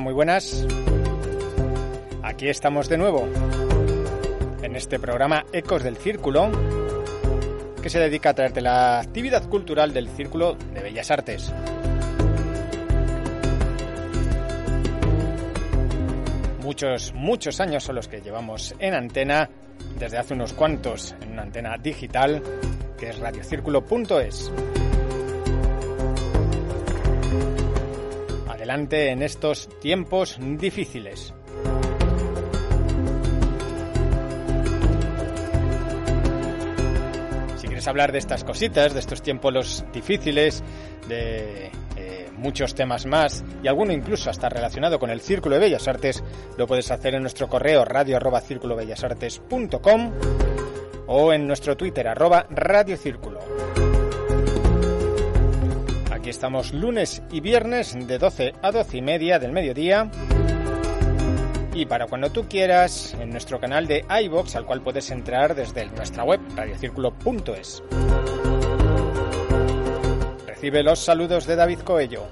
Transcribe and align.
Muy 0.00 0.12
buenas. 0.12 0.66
Aquí 2.22 2.48
estamos 2.48 2.88
de 2.88 2.98
nuevo 2.98 3.28
en 4.62 4.74
este 4.74 4.98
programa 4.98 5.44
Ecos 5.52 5.84
del 5.84 5.96
Círculo 5.96 6.50
que 7.80 7.88
se 7.88 8.00
dedica 8.00 8.30
a 8.30 8.34
traerte 8.34 8.60
la 8.60 8.98
actividad 8.98 9.48
cultural 9.48 9.92
del 9.92 10.08
Círculo 10.08 10.56
de 10.56 10.82
Bellas 10.82 11.10
Artes. 11.12 11.52
Muchos, 16.62 17.12
muchos 17.14 17.60
años 17.60 17.84
son 17.84 17.94
los 17.94 18.08
que 18.08 18.20
llevamos 18.20 18.74
en 18.80 18.94
antena, 18.94 19.48
desde 19.98 20.18
hace 20.18 20.34
unos 20.34 20.54
cuantos 20.54 21.14
en 21.20 21.32
una 21.32 21.42
antena 21.42 21.76
digital 21.78 22.42
que 22.98 23.10
es 23.10 23.18
radiocírculo.es. 23.18 24.50
en 28.74 29.22
estos 29.22 29.68
tiempos 29.78 30.36
difíciles. 30.40 31.32
Si 37.56 37.68
quieres 37.68 37.86
hablar 37.86 38.10
de 38.10 38.18
estas 38.18 38.42
cositas, 38.42 38.92
de 38.92 38.98
estos 38.98 39.22
tiempos 39.22 39.84
difíciles, 39.92 40.64
de 41.06 41.70
eh, 41.96 42.30
muchos 42.36 42.74
temas 42.74 43.06
más 43.06 43.44
y 43.62 43.68
alguno 43.68 43.92
incluso 43.92 44.28
hasta 44.28 44.48
relacionado 44.48 44.98
con 44.98 45.10
el 45.10 45.20
Círculo 45.20 45.54
de 45.54 45.60
Bellas 45.60 45.86
Artes, 45.86 46.24
lo 46.58 46.66
puedes 46.66 46.90
hacer 46.90 47.14
en 47.14 47.22
nuestro 47.22 47.46
correo 47.48 47.84
radio 47.84 48.16
arroba 48.16 48.42
o 51.06 51.32
en 51.32 51.46
nuestro 51.46 51.76
Twitter 51.76 52.08
arroba 52.08 52.44
radiocírculo. 52.50 53.38
Aquí 53.38 53.43
estamos 56.34 56.72
lunes 56.72 57.22
y 57.30 57.40
viernes 57.40 57.96
de 58.08 58.18
12 58.18 58.54
a 58.60 58.72
12 58.72 58.96
y 58.96 59.02
media 59.02 59.38
del 59.38 59.52
mediodía. 59.52 60.10
Y 61.72 61.86
para 61.86 62.08
cuando 62.08 62.30
tú 62.30 62.48
quieras, 62.48 63.14
en 63.20 63.30
nuestro 63.30 63.60
canal 63.60 63.86
de 63.86 64.04
iBox, 64.24 64.56
al 64.56 64.66
cual 64.66 64.82
puedes 64.82 65.12
entrar 65.12 65.54
desde 65.54 65.86
nuestra 65.86 66.24
web, 66.24 66.40
radiocírculo.es. 66.56 67.84
Recibe 70.44 70.82
los 70.82 70.98
saludos 70.98 71.46
de 71.46 71.54
David 71.54 71.78
Coello. 71.80 72.24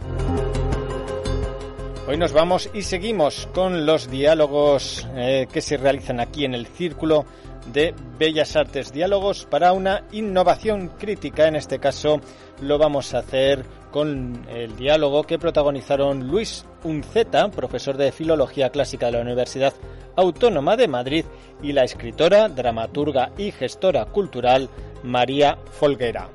Hoy 2.08 2.16
nos 2.16 2.32
vamos 2.32 2.68
y 2.74 2.82
seguimos 2.82 3.48
con 3.54 3.86
los 3.86 4.10
diálogos 4.10 5.06
eh, 5.14 5.46
que 5.52 5.60
se 5.60 5.76
realizan 5.76 6.18
aquí 6.18 6.44
en 6.44 6.54
el 6.54 6.66
Círculo 6.66 7.24
de 7.66 7.94
Bellas 8.18 8.56
Artes. 8.56 8.92
Diálogos 8.92 9.46
para 9.46 9.72
una 9.72 10.04
innovación 10.12 10.88
crítica. 10.98 11.48
En 11.48 11.56
este 11.56 11.78
caso 11.78 12.20
lo 12.60 12.78
vamos 12.78 13.14
a 13.14 13.18
hacer 13.18 13.64
con 13.90 14.46
el 14.48 14.76
diálogo 14.76 15.24
que 15.24 15.38
protagonizaron 15.38 16.26
Luis 16.26 16.64
Unceta, 16.82 17.50
profesor 17.50 17.96
de 17.96 18.12
Filología 18.12 18.70
Clásica 18.70 19.06
de 19.06 19.12
la 19.12 19.20
Universidad 19.20 19.74
Autónoma 20.16 20.76
de 20.76 20.88
Madrid, 20.88 21.24
y 21.62 21.72
la 21.72 21.84
escritora, 21.84 22.48
dramaturga 22.48 23.32
y 23.38 23.52
gestora 23.52 24.06
cultural 24.06 24.68
María 25.02 25.58
Folguera. 25.70 26.28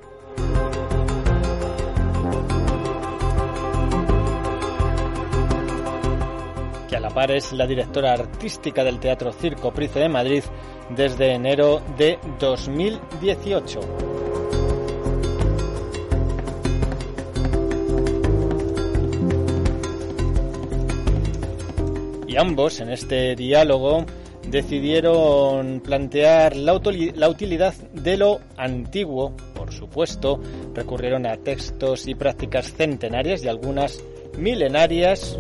que 6.88 6.96
a 6.96 7.00
la 7.02 7.10
par 7.10 7.32
es 7.32 7.52
la 7.52 7.68
directora 7.68 8.14
artística 8.14 8.84
del 8.84 9.00
Teatro 9.00 9.34
Circo 9.34 9.74
Price 9.74 10.00
de 10.00 10.08
Madrid 10.08 10.44
desde 10.90 11.34
enero 11.34 11.82
de 11.98 12.18
2018. 12.40 14.08
ambos 22.38 22.80
en 22.80 22.90
este 22.90 23.36
diálogo 23.36 24.06
decidieron 24.48 25.82
plantear 25.82 26.56
la, 26.56 26.74
utilidad 26.74 27.74
de 27.94 28.18
lo 28.18 28.40
antiguo, 28.56 29.36
por 29.54 29.74
supuesto, 29.74 30.40
recurrieron 30.74 31.26
a 31.26 31.38
textos 31.38 32.08
y 32.08 32.16
prácticas 32.16 32.72
centenarias 32.74 33.44
y 33.44 33.50
algunas 33.50 34.02
milenarias 34.38 35.38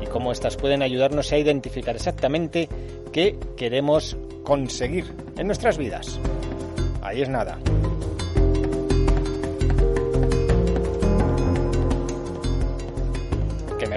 y 0.00 0.06
cómo 0.06 0.32
estas 0.32 0.56
pueden 0.56 0.82
ayudarnos 0.82 1.30
a 1.32 1.38
identificar 1.38 1.94
exactamente 1.94 2.68
qué 3.12 3.38
queremos 3.56 4.16
conseguir 4.44 5.12
en 5.36 5.46
nuestras 5.46 5.78
vidas. 5.78 6.18
Ahí 7.02 7.22
es 7.22 7.28
nada. 7.28 7.58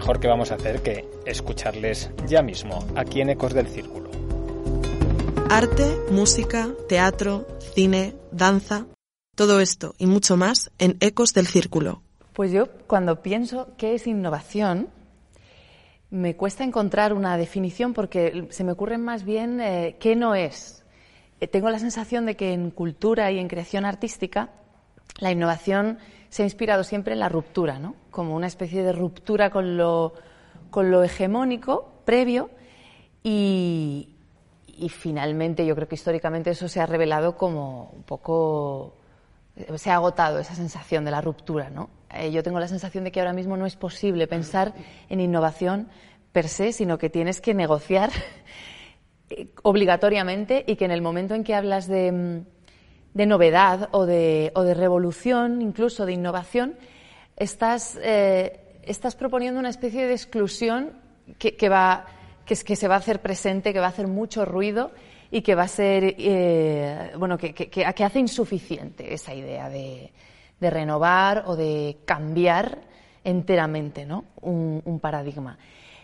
mejor 0.05 0.19
que 0.19 0.27
vamos 0.27 0.51
a 0.51 0.55
hacer 0.55 0.83
que 0.83 1.03
escucharles 1.25 2.11
ya 2.27 2.43
mismo, 2.43 2.85
aquí 2.95 3.21
en 3.21 3.29
Ecos 3.31 3.55
del 3.55 3.67
Círculo. 3.67 4.11
Arte, 5.49 5.97
música, 6.11 6.69
teatro, 6.87 7.47
cine, 7.73 8.13
danza, 8.31 8.85
todo 9.35 9.61
esto 9.61 9.95
y 9.97 10.05
mucho 10.05 10.37
más 10.37 10.69
en 10.77 10.97
Ecos 10.99 11.33
del 11.33 11.47
Círculo. 11.47 12.03
Pues 12.33 12.51
yo 12.51 12.67
cuando 12.85 13.23
pienso 13.23 13.69
qué 13.77 13.95
es 13.95 14.05
innovación, 14.05 14.89
me 16.09 16.35
cuesta 16.35 16.63
encontrar 16.63 17.13
una 17.13 17.37
definición 17.37 17.93
porque 17.93 18.47
se 18.49 18.63
me 18.63 18.71
ocurre 18.71 18.97
más 18.97 19.23
bien 19.23 19.59
eh, 19.59 19.97
qué 19.99 20.15
no 20.15 20.35
es. 20.35 20.85
Eh, 21.39 21.47
tengo 21.47 21.69
la 21.69 21.79
sensación 21.79 22.25
de 22.25 22.35
que 22.35 22.53
en 22.53 22.71
cultura 22.71 23.31
y 23.31 23.39
en 23.39 23.47
creación 23.47 23.85
artística 23.85 24.49
la 25.19 25.31
innovación 25.31 25.97
se 26.29 26.43
ha 26.43 26.45
inspirado 26.45 26.83
siempre 26.83 27.13
en 27.13 27.19
la 27.19 27.29
ruptura, 27.29 27.79
¿no? 27.79 27.95
como 28.11 28.35
una 28.35 28.47
especie 28.47 28.83
de 28.83 28.91
ruptura 28.91 29.49
con 29.49 29.77
lo, 29.77 30.13
con 30.69 30.91
lo 30.91 31.03
hegemónico 31.03 31.91
previo 32.05 32.49
y, 33.23 34.09
finalmente 34.89 35.65
yo 35.65 35.73
creo 35.75 35.87
que 35.87 35.95
históricamente 35.95 36.51
eso 36.51 36.67
se 36.67 36.79
ha 36.79 36.85
revelado 36.85 37.37
como 37.37 37.91
un 37.95 38.03
poco 38.03 38.95
se 39.75 39.89
ha 39.89 39.95
agotado 39.95 40.39
esa 40.39 40.55
sensación 40.55 41.05
de 41.05 41.11
la 41.11 41.21
ruptura, 41.21 41.69
¿no? 41.69 41.89
Eh, 42.13 42.31
yo 42.31 42.43
tengo 42.43 42.59
la 42.59 42.67
sensación 42.67 43.03
de 43.03 43.11
que 43.11 43.19
ahora 43.19 43.33
mismo 43.33 43.57
no 43.57 43.65
es 43.65 43.75
posible 43.75 44.27
pensar 44.27 44.73
en 45.09 45.19
innovación 45.19 45.89
per 46.31 46.47
se, 46.49 46.71
sino 46.71 46.97
que 46.97 47.09
tienes 47.09 47.41
que 47.41 47.53
negociar 47.53 48.11
eh, 49.29 49.49
obligatoriamente 49.63 50.63
y 50.67 50.75
que 50.75 50.85
en 50.85 50.91
el 50.91 51.01
momento 51.01 51.35
en 51.35 51.43
que 51.43 51.55
hablas 51.55 51.87
de, 51.87 52.11
mm, 52.11 53.27
novedad 53.27 53.89
o 53.91 54.05
de, 54.05 54.51
revolución, 54.75 55.61
incluso 55.61 56.05
de 56.05 56.13
innovación, 56.13 56.75
estás, 57.37 57.97
eh, 58.01 58.81
proponiendo 59.17 59.59
una 59.59 59.69
especie 59.69 60.05
de 60.05 60.13
exclusión 60.13 60.93
que, 61.39 61.55
se 61.57 62.87
va 62.87 62.95
a 62.95 62.97
hacer 62.97 63.21
presente, 63.21 63.73
que 63.73 63.79
va 63.79 63.85
a 63.85 63.89
hacer 63.89 64.07
mucho 64.07 64.43
ruido 64.45 64.91
y 65.35 65.41
que 65.41 65.53
va 65.53 65.63
a 65.63 65.67
ser, 65.67 66.15
eh, 66.17 67.11
bueno, 67.17 67.37
que, 67.37 67.53
que, 67.53 67.83
hace 67.83 68.19
insuficiente 68.19 69.13
esa 69.13 69.33
idea 69.33 69.67
de, 69.67 70.13
de, 70.61 70.69
renovar 70.69 71.43
o 71.47 71.57
de 71.57 71.97
cambiar 72.05 72.79
enteramente 73.21 74.05
¿no? 74.05 74.23
un, 74.39 74.81
un 74.85 75.01
paradigma. 75.01 75.57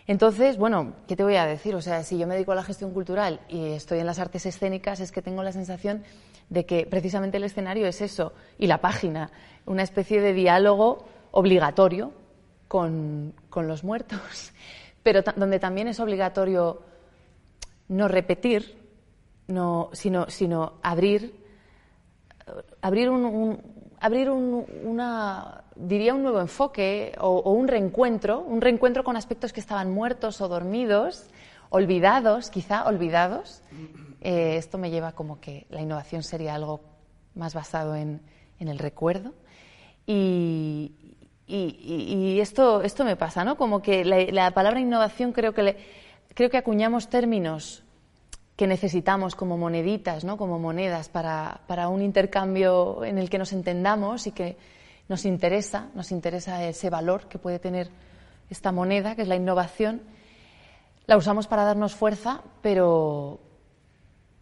Entonces, 0.06 0.58
bueno, 0.58 0.96
¿qué 1.08 1.16
te 1.16 1.24
voy 1.24 1.36
a 1.36 1.46
decir? 1.46 1.74
O 1.74 1.80
sea, 1.80 2.02
si 2.02 2.18
yo 2.18 2.26
me 2.26 2.34
dedico 2.34 2.52
a 2.52 2.56
la 2.56 2.62
gestión 2.62 2.92
cultural 2.92 3.40
y 3.48 3.70
estoy 3.70 4.00
en 4.00 4.06
las 4.06 4.18
artes 4.18 4.44
escénicas, 4.44 5.00
es 5.00 5.12
que 5.12 5.22
tengo 5.22 5.42
la 5.42 5.52
sensación 5.52 6.02
de 6.50 6.66
que 6.66 6.84
precisamente 6.84 7.38
el 7.38 7.44
escenario 7.44 7.86
es 7.86 8.02
eso 8.02 8.34
y 8.58 8.66
la 8.66 8.82
página, 8.82 9.30
una 9.64 9.82
especie 9.82 10.20
de 10.20 10.34
diálogo 10.34 11.06
obligatorio 11.30 12.12
con, 12.68 13.32
los 13.50 13.82
muertos. 13.82 14.52
pero 15.02 15.22
donde 15.22 15.58
también 15.58 15.88
es 15.88 16.00
obligatorio 16.00 16.82
no 17.88 18.08
repetir, 18.08 18.81
no, 19.48 19.90
sino, 19.92 20.28
sino 20.30 20.74
abrir, 20.82 21.34
abrir 22.80 23.10
un, 23.10 23.60
abrir 24.00 24.30
un, 24.30 24.66
una, 24.84 25.64
diría 25.76 26.14
un 26.14 26.22
nuevo 26.22 26.40
enfoque 26.40 27.14
o, 27.20 27.52
un 27.52 27.68
reencuentro, 27.68 28.40
un 28.40 28.60
reencuentro 28.60 29.04
con 29.04 29.16
aspectos 29.16 29.52
que 29.52 29.60
estaban 29.60 29.90
muertos 29.90 30.40
o 30.40 30.48
dormidos, 30.48 31.26
olvidados, 31.70 32.50
quizá 32.50 32.86
olvidados. 32.86 33.62
Eh, 34.20 34.56
esto 34.56 34.78
me 34.78 34.90
lleva 34.90 35.12
como 35.12 35.40
que 35.40 35.66
la 35.70 35.80
innovación 35.80 36.22
sería 36.22 36.54
algo 36.54 36.80
más 37.34 37.54
basado 37.54 37.94
en, 37.94 38.20
en 38.58 38.68
el 38.68 38.78
recuerdo. 38.78 39.34
Y, 40.06 40.92
y, 41.46 42.40
esto, 42.40 42.82
esto 42.82 43.04
me 43.04 43.16
pasa, 43.16 43.44
¿no? 43.44 43.56
Como 43.56 43.82
que 43.82 44.04
la, 44.04 44.50
palabra 44.52 44.80
innovación 44.80 45.32
creo 45.32 45.52
que, 45.52 45.76
creo 46.34 46.50
que 46.50 46.56
acuñamos 46.56 47.08
términos 47.08 47.84
que 48.62 48.68
necesitamos 48.68 49.34
como 49.34 49.58
moneditas, 49.58 50.22
¿no? 50.22 50.36
como 50.36 50.56
monedas 50.60 51.08
para, 51.08 51.62
para, 51.66 51.88
un 51.88 52.00
intercambio 52.00 53.04
en 53.04 53.18
el 53.18 53.28
que 53.28 53.36
nos 53.36 53.52
entendamos 53.52 54.28
y 54.28 54.30
que 54.30 54.56
nos 55.08 55.24
interesa, 55.24 55.88
nos 55.96 56.12
interesa 56.12 56.64
ese 56.64 56.88
valor 56.88 57.26
que 57.26 57.40
puede 57.40 57.58
tener 57.58 57.90
esta 58.50 58.70
moneda, 58.70 59.16
que 59.16 59.22
es 59.22 59.26
la 59.26 59.34
innovación. 59.34 60.00
La 61.06 61.16
usamos 61.16 61.48
para 61.48 61.64
darnos 61.64 61.96
fuerza, 61.96 62.40
pero, 62.62 63.40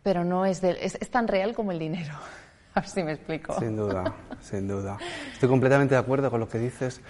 pero 0.03 0.23
no 0.23 0.45
es, 0.45 0.63
es, 0.63 1.11
tan 1.11 1.27
real 1.27 1.55
como 1.55 1.73
el 1.73 1.79
dinero. 1.79 2.13
A 2.75 2.81
ver 2.81 2.91
si 2.91 3.03
me 3.03 3.13
explico. 3.13 3.59
Sin 3.59 3.75
duda, 3.75 4.05
sin 4.43 4.69
duda. 4.69 4.99
Estoy 5.33 5.49
completamente 5.49 5.95
de 5.95 5.99
acuerdo 5.99 6.31
con 6.31 6.41
lo 6.41 6.49
que 6.51 6.59
dices. 6.59 7.01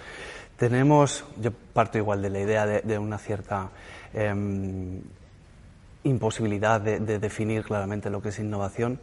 Tenemos, 0.55 1.25
yo 1.41 1.51
parto 1.51 1.97
igual 1.97 2.21
de 2.21 2.29
la 2.29 2.39
idea 2.39 2.65
de, 2.65 2.97
una 2.97 3.17
cierta 3.17 3.69
em, 4.13 5.01
imposibilidad 6.03 6.81
de, 6.81 6.99
definir 7.19 7.63
claramente 7.63 8.09
lo 8.09 8.21
que 8.21 8.29
es 8.29 8.39
innovación. 8.39 8.99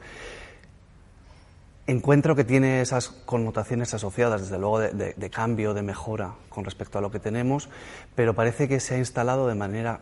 Encuentro 1.87 2.37
que 2.37 2.45
tiene 2.45 2.83
esas 2.83 3.09
connotaciones 3.09 3.95
asociadas, 3.95 4.43
desde 4.43 4.59
luego, 4.59 4.81
de, 4.81 5.31
cambio, 5.31 5.73
de 5.73 5.83
mejora 5.83 6.35
con 6.49 6.65
respecto 6.65 6.99
a 6.99 7.01
lo 7.01 7.11
que 7.11 7.19
tenemos, 7.19 7.71
pero 8.15 8.35
parece 8.35 8.69
que 8.69 8.81
se 8.81 8.97
ha 8.97 8.99
instalado 8.99 9.49
de 9.49 9.55
manera 9.55 10.01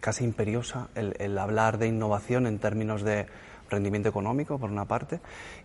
casi 0.00 0.22
imperiosa 0.22 0.88
el, 0.94 1.36
hablar 1.38 1.78
de 1.78 1.88
innovación 1.88 2.46
en 2.46 2.60
términos 2.60 3.02
de 3.02 3.26
rendimiento 3.68 4.08
económico, 4.08 4.58
por 4.58 4.70
una 4.70 4.84
parte, 4.84 5.20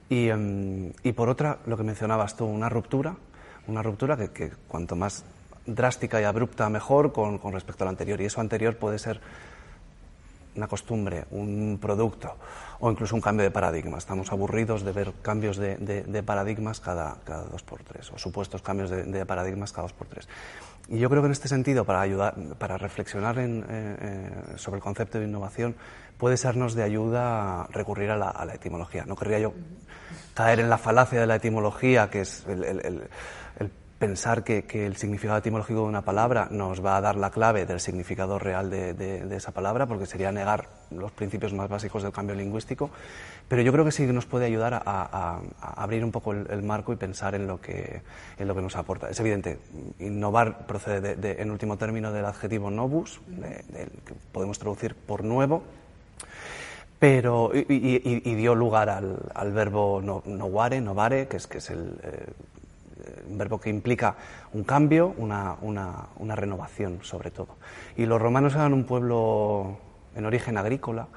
y, 0.09 0.29
em, 0.29 0.93
por 1.15 1.29
otra, 1.29 1.59
lo 1.67 1.77
que 1.77 1.83
mencionabas 1.83 2.35
tú, 2.35 2.45
una 2.45 2.67
ruptura, 2.67 3.15
una 3.67 3.83
ruptura 3.83 4.17
que, 4.17 4.51
cuanto 4.67 4.95
más 4.95 5.23
drástica 5.67 6.19
y 6.19 6.23
abrupta 6.23 6.67
mejor 6.69 7.13
con, 7.13 7.37
con 7.37 7.53
respecto 7.53 7.83
a 7.83 7.85
lo 7.85 7.91
anterior, 7.91 8.19
y 8.19 8.25
eso 8.25 8.41
anterior 8.41 8.77
puede 8.77 8.97
ser 8.97 9.21
una 10.55 10.67
costumbre, 10.67 11.25
un 11.31 11.77
producto 11.81 12.35
o 12.79 12.91
incluso 12.91 13.15
un 13.15 13.21
cambio 13.21 13.43
de 13.43 13.51
paradigma. 13.51 13.97
Estamos 13.97 14.31
aburridos 14.31 14.83
de 14.83 14.91
ver 14.91 15.13
cambios 15.21 15.57
de, 15.57 16.23
paradigmas 16.25 16.79
cada, 16.79 17.17
cada, 17.23 17.43
dos 17.43 17.63
por 17.63 17.83
tres 17.83 18.11
o 18.11 18.17
supuestos 18.17 18.61
cambios 18.61 18.89
de, 18.89 19.25
paradigmas 19.25 19.71
cada 19.71 19.83
dos 19.83 19.93
por 19.93 20.07
tres. 20.07 20.27
Y 20.89 20.97
yo 20.97 21.09
creo 21.09 21.21
que 21.21 21.27
en 21.27 21.31
este 21.31 21.47
sentido, 21.47 21.85
para, 21.85 22.01
ayudar, 22.01 22.35
para 22.57 22.77
reflexionar 22.77 23.37
eh, 23.39 23.45
eh, 23.69 24.29
sobre 24.55 24.77
el 24.77 24.83
concepto 24.83 25.19
de 25.19 25.25
innovación, 25.25 25.75
puede 26.17 26.37
sernos 26.37 26.73
de 26.73 26.83
ayuda 26.83 27.67
recurrir 27.71 28.09
a 28.11 28.17
la, 28.17 28.53
etimología. 28.53 29.05
No 29.05 29.15
querría 29.15 29.39
yo 29.39 29.53
caer 30.33 30.59
en 30.59 30.69
la 30.69 30.77
falacia 30.77 31.19
de 31.19 31.27
la 31.27 31.35
etimología, 31.35 32.09
que 32.09 32.21
es 32.21 32.45
el 32.47 33.71
pensar 34.01 34.43
que, 34.43 34.65
el 34.87 34.97
significado 34.97 35.37
etimológico 35.37 35.81
de 35.81 35.85
una 35.85 36.01
palabra 36.01 36.47
nos 36.49 36.83
va 36.83 36.97
a 36.97 37.01
dar 37.01 37.15
la 37.15 37.29
clave 37.29 37.67
del 37.67 37.79
significado 37.79 38.39
real 38.39 38.71
de, 38.71 39.27
esa 39.35 39.51
palabra, 39.51 39.85
porque 39.85 40.07
sería 40.07 40.31
negar 40.31 40.69
los 40.89 41.11
principios 41.11 41.53
más 41.53 41.69
básicos 41.69 42.01
del 42.01 42.11
cambio 42.11 42.35
lingüístico, 42.35 42.89
pero 43.47 43.61
yo 43.61 43.71
creo 43.71 43.85
que 43.85 43.91
sí 43.91 44.07
nos 44.07 44.25
puede 44.25 44.47
ayudar 44.47 44.81
a, 44.83 45.39
abrir 45.61 46.03
un 46.03 46.11
poco 46.11 46.33
el, 46.33 46.63
marco 46.63 46.93
y 46.93 46.95
pensar 46.95 47.35
en 47.35 47.45
lo, 47.45 47.61
que, 47.61 48.01
en 48.39 48.47
lo 48.47 48.55
que 48.55 48.63
nos 48.63 48.75
aporta. 48.75 49.07
Es 49.07 49.19
evidente, 49.19 49.59
innovar 49.99 50.65
procede 50.65 51.39
en 51.39 51.51
último 51.51 51.77
término 51.77 52.11
del 52.11 52.25
adjetivo 52.25 52.71
novus, 52.71 53.21
que 54.03 54.15
podemos 54.31 54.57
traducir 54.57 54.95
por 54.95 55.23
nuevo, 55.23 55.61
pero 56.97 57.51
y, 57.53 58.33
dio 58.33 58.55
lugar 58.55 58.89
al, 58.89 59.51
verbo 59.51 60.01
no, 60.03 60.23
novare, 60.25 60.81
novare, 60.81 61.27
que 61.27 61.37
es, 61.37 61.45
que 61.45 61.59
es 61.59 61.69
el, 61.69 61.99
eh, 62.01 62.25
un 63.27 63.37
verbo 63.37 63.59
que 63.59 63.69
implica 63.69 64.15
un 64.53 64.63
cambio, 64.63 65.13
una, 65.17 65.55
una, 65.61 66.35
renovación 66.35 66.99
sobre 67.01 67.31
todo. 67.31 67.57
Y 67.95 68.05
los 68.05 68.21
romanos 68.21 68.53
eran 68.55 68.73
un 68.73 68.85
pueblo 68.85 69.77
en 70.15 70.25
origen 70.25 70.57
agrícola 70.57 71.07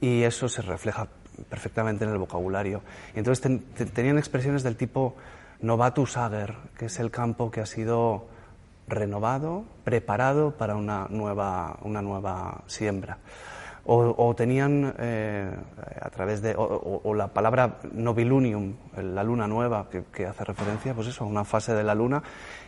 y 0.00 0.22
eso 0.22 0.48
se 0.48 0.62
refleja 0.62 1.08
perfectamente 1.48 2.04
en 2.04 2.10
el 2.10 2.18
vocabulario. 2.18 2.82
Y 3.14 3.18
entonces 3.18 3.60
tenían 3.92 4.18
expresiones 4.18 4.62
del 4.62 4.76
tipo 4.76 5.16
novatus 5.60 6.16
ager, 6.16 6.56
que 6.78 6.86
es 6.86 6.98
el 6.98 7.10
campo 7.10 7.50
que 7.50 7.60
ha 7.60 7.66
sido 7.66 8.26
renovado, 8.86 9.64
preparado 9.84 10.52
para 10.52 10.76
una 10.76 11.06
nueva, 11.10 11.78
una 11.82 12.00
nueva 12.00 12.62
siembra 12.66 13.18
o, 13.90 14.34
tenían 14.36 14.94
eh, 14.98 15.50
a 16.00 16.10
través 16.10 16.42
de, 16.42 16.54
o, 16.56 17.14
la 17.14 17.28
palabra 17.28 17.78
nobilunium, 17.92 18.74
la 18.96 19.24
luna 19.24 19.48
nueva, 19.48 19.88
que, 19.88 20.26
hace 20.26 20.44
referencia, 20.44 20.92
pues 20.92 21.08
eso, 21.08 21.24
a 21.24 21.26
una 21.26 21.44
fase 21.44 21.72
de 21.72 21.82
la 21.84 21.94
luna 21.94 22.22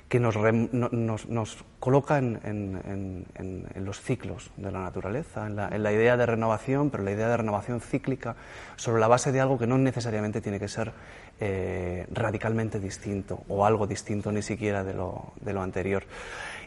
que 0.08 0.19
nos, 0.19 0.34
nos, 0.72 1.64
coloca 1.78 2.19
en, 2.19 2.40
en, 2.44 3.84
los 3.84 4.00
ciclos 4.00 4.50
de 4.56 4.72
la 4.72 4.81
naturaleza, 4.81 5.46
en 5.46 5.56
la, 5.56 5.93
idea 5.93 6.17
de 6.17 6.25
renovación, 6.25 6.88
pero 6.88 7.05
la 7.05 7.12
idea 7.12 7.28
de 7.28 7.37
renovación 7.37 7.81
cíclica, 7.81 8.34
sobre 8.76 9.00
la 9.00 9.06
base 9.06 9.31
de 9.31 9.40
algo 9.40 9.58
que 9.58 9.67
no 9.67 9.76
necesariamente 9.76 10.40
tiene 10.40 10.58
que 10.58 10.69
ser 10.69 10.93
eh, 11.41 12.07
radicalmente 12.13 12.79
distinto 12.79 13.43
o 13.49 13.65
algo 13.65 13.87
distinto 13.87 14.31
ni 14.31 14.43
siquiera 14.43 14.85
de 14.85 14.95
lo, 14.95 15.33
de 15.41 15.53
lo 15.53 15.63
anterior. 15.63 16.05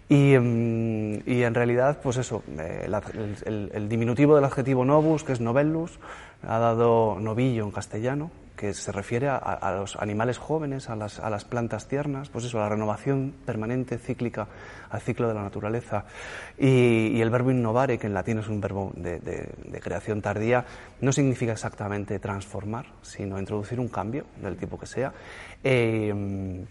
Y, 0.10 0.34
em, 0.34 1.22
y, 1.26 1.44
en 1.44 1.54
realidad, 1.54 2.00
pues 2.04 2.18
eso, 2.18 2.44
eh, 2.58 2.90
el, 3.46 3.88
diminutivo 3.88 4.36
del 4.36 4.44
adjetivo 4.46 4.84
novus, 4.84 5.24
que 5.24 5.32
es 5.32 5.40
novellus, 5.40 6.00
ha 6.46 6.60
dado 6.60 7.18
novillo 7.20 7.64
en 7.64 7.72
castellano, 7.72 8.32
que 8.56 8.74
se 8.74 8.92
refiere 8.92 9.28
a, 9.30 9.76
los 9.78 9.96
animales 9.96 10.38
jóvenes, 10.38 10.90
a 10.90 10.96
las, 10.96 11.20
a 11.20 11.30
las, 11.30 11.46
plantas 11.46 11.88
tiernas, 11.88 12.30
pues 12.30 12.46
eso, 12.46 12.60
a 12.60 12.64
la 12.64 12.70
renovación 12.70 13.34
permanente, 13.46 13.98
cíclica, 13.98 14.48
al 14.90 15.02
ciclo 15.02 15.28
de 15.28 15.34
la 15.34 15.42
naturaleza. 15.42 16.06
Y, 16.58 17.20
el 17.20 17.30
verbo 17.30 17.52
innovare, 17.52 17.98
que 17.98 18.08
en 18.08 18.14
latín 18.14 18.40
es 18.40 18.48
un 18.48 18.62
verbo 18.62 18.92
de, 18.96 19.20
de, 19.20 19.80
creación 19.80 20.22
tardía, 20.22 20.66
no 21.02 21.12
significa 21.12 21.54
exactamente 21.54 22.20
transformar, 22.20 22.86
sino 23.02 23.40
introducir 23.40 23.80
un 23.80 23.88
cambio, 23.88 24.26
del 24.42 24.56
tipo 24.58 24.80
que 24.80 24.86
sea. 24.86 25.14
Eh, 25.64 26.64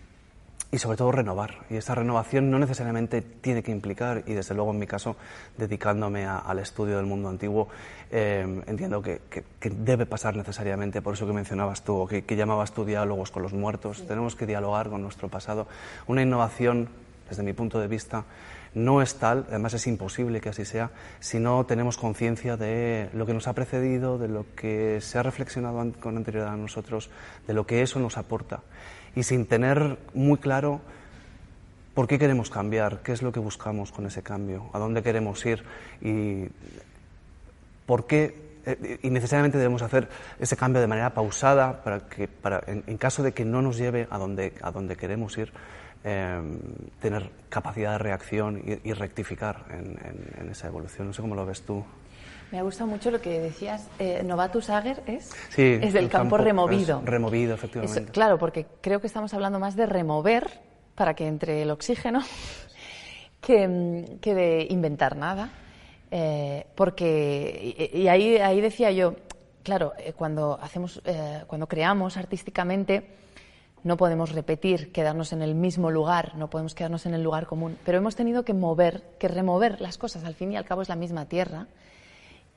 y 0.72 0.78
sobre 0.78 0.96
todo 0.96 1.12
renovar. 1.12 1.66
Y 1.68 1.76
esa 1.76 1.94
renovación 1.94 2.50
no 2.50 2.58
necesariamente 2.58 3.20
tiene 3.20 3.62
que 3.62 3.70
implicar, 3.70 4.24
y 4.26 4.32
desde 4.32 4.54
luego 4.54 4.70
en 4.70 4.78
mi 4.78 4.86
caso, 4.86 5.16
dedicándome 5.58 6.24
al 6.24 6.58
estudio 6.58 6.96
del 6.96 7.04
mundo 7.04 7.28
antiguo, 7.28 7.68
eh, 8.10 8.62
entiendo 8.66 9.02
que, 9.02 9.20
debe 9.60 10.06
pasar 10.06 10.34
necesariamente 10.34 11.02
por 11.02 11.12
eso 11.12 11.26
que 11.26 11.34
mencionabas 11.34 11.84
tú, 11.84 11.96
o 11.96 12.06
que, 12.08 12.24
llamabas 12.34 12.72
tú 12.72 12.86
diálogos 12.86 13.30
con 13.30 13.42
los 13.42 13.52
muertos. 13.52 14.06
Tenemos 14.08 14.34
que 14.34 14.46
dialogar 14.46 14.88
con 14.88 15.02
nuestro 15.02 15.28
pasado. 15.28 15.68
Una 16.06 16.22
innovación, 16.22 16.88
desde 17.28 17.42
mi 17.42 17.52
punto 17.52 17.78
de 17.78 17.86
vista, 17.88 18.24
no 18.74 19.02
es 19.02 19.16
tal, 19.16 19.44
además 19.50 19.74
es 19.74 19.86
imposible 19.86 20.40
que 20.40 20.48
así 20.48 20.64
sea, 20.64 20.90
si 21.20 21.38
no 21.38 21.66
tenemos 21.66 21.98
conciencia 21.98 22.56
de 22.56 23.10
lo 23.12 23.26
que 23.26 23.34
nos 23.34 23.46
ha 23.46 23.52
precedido, 23.52 24.16
de 24.16 24.28
lo 24.28 24.46
que 24.56 25.02
se 25.02 25.18
ha 25.18 25.22
reflexionado 25.22 25.92
con 26.00 26.16
anterioridad 26.16 26.54
a 26.54 26.56
nosotros, 26.56 27.10
de 27.46 27.52
lo 27.52 27.66
que 27.66 27.82
eso 27.82 28.00
nos 28.00 28.16
aporta 28.16 28.62
y 29.14 29.22
sin 29.22 29.46
tener 29.46 29.98
muy 30.14 30.38
claro 30.38 30.80
por 31.94 32.06
qué 32.06 32.18
queremos 32.18 32.50
cambiar, 32.50 33.02
qué 33.02 33.12
es 33.12 33.22
lo 33.22 33.32
que 33.32 33.40
buscamos 33.40 33.92
con 33.92 34.06
ese 34.06 34.22
cambio, 34.22 34.70
a 34.72 34.78
dónde 34.78 35.02
queremos 35.02 35.44
ir 35.44 35.62
y 36.00 36.46
por 37.86 38.06
qué 38.06 38.52
eh, 38.64 38.98
y 39.02 39.10
necesariamente 39.10 39.58
debemos 39.58 39.82
hacer 39.82 40.08
ese 40.38 40.56
cambio 40.56 40.80
de 40.80 40.86
manera 40.86 41.10
pausada 41.10 41.82
para 41.82 42.00
que 42.08 42.28
para, 42.28 42.62
en, 42.66 42.96
caso 42.96 43.22
de 43.22 43.32
que 43.32 43.44
no 43.44 43.60
nos 43.60 43.76
lleve 43.76 44.06
a 44.10 44.18
donde, 44.18 44.54
a 44.62 44.70
donde 44.70 44.96
queremos 44.96 45.36
ir 45.36 45.52
em, 46.04 46.58
tener 47.00 47.30
capacidad 47.48 47.92
de 47.92 47.98
reacción 47.98 48.62
y, 48.84 48.92
rectificar 48.92 49.64
en, 49.70 50.48
esa 50.48 50.68
evolución. 50.68 51.08
No 51.08 51.12
sé 51.12 51.22
cómo 51.22 51.34
lo 51.34 51.46
ves 51.46 51.62
tú. 51.62 51.84
Me 52.52 52.58
ha 52.58 52.62
gustado 52.62 52.86
mucho 52.90 53.10
lo 53.10 53.18
que 53.18 53.40
decías. 53.40 53.88
Eh, 53.98 54.22
Novatus 54.22 54.68
Ager 54.68 55.02
es, 55.06 55.30
sí, 55.48 55.78
es 55.80 55.94
del 55.94 56.10
campo, 56.10 56.36
removido. 56.36 57.00
removido, 57.02 57.54
efectivamente. 57.54 58.12
claro, 58.12 58.38
porque 58.38 58.66
creo 58.82 59.00
que 59.00 59.06
estamos 59.06 59.32
hablando 59.32 59.58
más 59.58 59.74
de 59.74 59.86
remover 59.86 60.60
para 60.94 61.14
que 61.14 61.26
entre 61.26 61.62
el 61.62 61.70
oxígeno 61.70 62.20
que, 63.40 63.66
de 63.66 64.66
inventar 64.68 65.16
nada. 65.16 65.50
Eh, 66.10 66.66
porque, 66.74 67.90
y, 67.94 68.06
ahí, 68.08 68.36
ahí 68.36 68.60
decía 68.60 68.90
yo, 68.90 69.14
claro, 69.62 69.94
eh, 69.98 70.12
cuando, 70.12 70.58
hacemos, 70.60 71.00
cuando 71.46 71.66
creamos 71.66 72.18
artísticamente, 72.18 73.16
no 73.82 73.96
podemos 73.96 74.30
repetir, 74.30 74.92
quedarnos 74.92 75.32
en 75.32 75.40
el 75.40 75.54
mismo 75.54 75.90
lugar, 75.90 76.34
no 76.36 76.50
podemos 76.50 76.74
quedarnos 76.74 77.06
en 77.06 77.14
el 77.14 77.22
lugar 77.22 77.46
común, 77.46 77.78
pero 77.82 77.96
hemos 77.96 78.14
tenido 78.14 78.44
que 78.44 78.52
mover, 78.52 79.02
que 79.18 79.28
remover 79.28 79.80
las 79.80 79.96
cosas, 79.96 80.24
al 80.24 80.34
fin 80.34 80.52
y 80.52 80.56
al 80.58 80.66
cabo 80.66 80.82
es 80.82 80.90
la 80.90 80.96
misma 80.96 81.24
tierra 81.24 81.66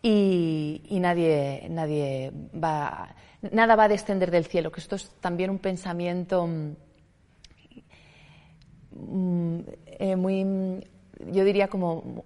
y, 0.08 1.00
nadie, 1.00 1.66
nadie 1.70 2.32
va, 2.54 3.16
nada 3.52 3.76
va 3.76 3.86
a 3.86 3.88
descender 3.88 4.30
del 4.30 4.46
cielo, 4.46 4.72
que 4.72 4.80
esto 4.80 4.96
es 4.96 5.10
también 5.20 5.50
un 5.50 5.58
pensamiento 5.58 6.48
mm, 8.92 9.60
eh, 9.88 10.16
muy, 10.16 10.86
yo 11.32 11.44
diría 11.44 11.68
como 11.70 12.24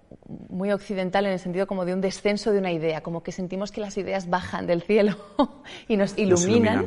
muy 0.50 0.70
occidental 0.72 1.24
en 1.24 1.32
el 1.32 1.38
sentido 1.38 1.66
como 1.66 1.86
de 1.86 1.94
un 1.94 2.02
descenso 2.02 2.52
de 2.52 2.58
una 2.58 2.70
idea, 2.70 3.00
como 3.00 3.22
que 3.22 3.32
sentimos 3.32 3.72
que 3.72 3.80
las 3.80 3.96
ideas 3.96 4.28
bajan 4.28 4.66
del 4.66 4.82
cielo 4.82 5.16
y 5.88 5.96
nos 5.96 6.18
iluminan. 6.18 6.86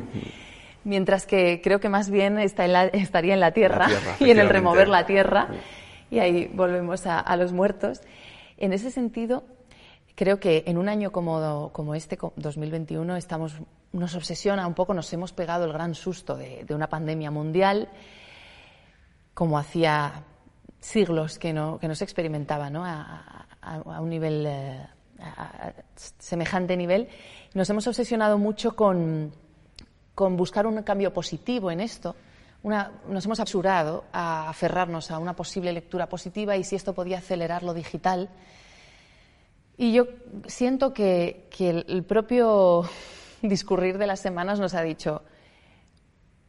Mientras 0.83 1.25
que 1.25 1.61
creo 1.63 1.79
que 1.79 1.89
más 1.89 2.09
bien 2.09 2.37
está 2.37 2.65
estaría 2.87 3.33
en 3.33 3.39
la 3.39 3.51
tierra, 3.51 3.87
y 4.19 4.29
en 4.29 4.37
el 4.37 4.49
remover 4.49 4.89
la 4.89 5.05
tierra, 5.07 5.47
y 6.11 6.19
ahí 6.19 6.51
volvemos 6.53 7.07
a, 7.07 7.35
los 7.35 7.51
muertos. 7.51 8.01
En 8.57 8.73
ese 8.73 8.91
sentido, 8.91 9.43
creo 10.15 10.39
que 10.39 10.63
en 10.67 10.77
un 10.77 10.89
año 10.89 11.11
como, 11.11 11.71
como 11.71 11.95
este, 11.95 12.17
2021, 12.35 13.15
estamos, 13.15 13.55
nos 13.91 14.15
obsesiona 14.15 14.67
un 14.67 14.73
poco, 14.73 14.93
nos 14.93 15.11
hemos 15.13 15.33
pegado 15.33 15.65
el 15.65 15.73
gran 15.73 15.95
susto 15.95 16.35
de, 16.35 16.65
una 16.69 16.87
pandemia 16.87 17.31
mundial, 17.31 17.89
como 19.33 19.57
hacía 19.57 20.23
siglos 20.79 21.39
que 21.39 21.53
no, 21.53 21.79
que 21.79 21.87
no 21.87 21.95
se 21.95 22.03
experimentaba 22.03 22.69
¿no? 22.69 22.83
A, 22.85 23.47
un 23.99 24.09
nivel, 24.09 24.45
eh, 24.45 24.87
a 25.19 25.73
semejante 26.19 26.75
nivel. 26.75 27.07
Nos 27.53 27.69
hemos 27.69 27.87
obsesionado 27.87 28.37
mucho 28.37 28.75
con 28.75 29.31
con 30.15 30.37
buscar 30.37 30.67
un 30.67 30.81
cambio 30.83 31.13
positivo 31.13 31.71
en 31.71 31.79
esto, 31.79 32.15
nos 32.63 33.25
hemos 33.25 33.39
absurado 33.39 34.05
a 34.13 34.49
aferrarnos 34.49 35.11
a 35.11 35.19
una 35.19 35.35
posible 35.35 35.73
lectura 35.73 36.07
positiva 36.07 36.55
y 36.55 36.63
si 36.63 36.75
esto 36.75 36.93
podía 36.93 37.17
acelerar 37.17 37.63
lo 37.63 37.73
digital. 37.73 38.29
Y 39.77 39.93
yo 39.93 40.05
siento 40.47 40.93
que, 40.93 41.49
el 41.59 42.03
propio 42.03 42.83
discurrir 43.41 43.97
de 43.97 44.07
las 44.07 44.19
semanas 44.19 44.59
nos 44.59 44.73
ha 44.73 44.81
dicho, 44.81 45.23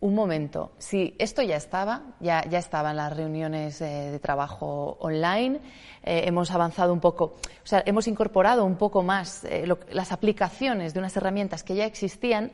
un 0.05 0.15
momento, 0.15 0.73
si 0.77 1.15
esto 1.19 1.41
ya 1.41 1.57
estaba, 1.57 2.03
ya, 2.21 2.45
ya 2.47 2.59
estaban 2.59 2.95
las 2.95 3.17
reuniones 3.17 3.81
eh, 3.81 4.11
de 4.11 4.19
trabajo 4.19 4.99
online, 5.01 5.61
eh, 6.03 6.25
hemos 6.27 6.51
avanzado 6.51 6.93
un 6.93 7.01
poco, 7.01 7.25
o 7.25 7.67
sea, 7.67 7.83
hemos 7.87 8.07
incorporado 8.07 8.67
un 8.67 8.77
poco 8.77 9.03
más 9.03 9.45
eh, 9.45 9.67
las 9.91 10.13
aplicaciones 10.13 10.93
de 10.93 10.99
unas 11.01 11.17
herramientas 11.17 11.63
que 11.63 11.75
ya 11.75 11.87
existían, 11.87 12.53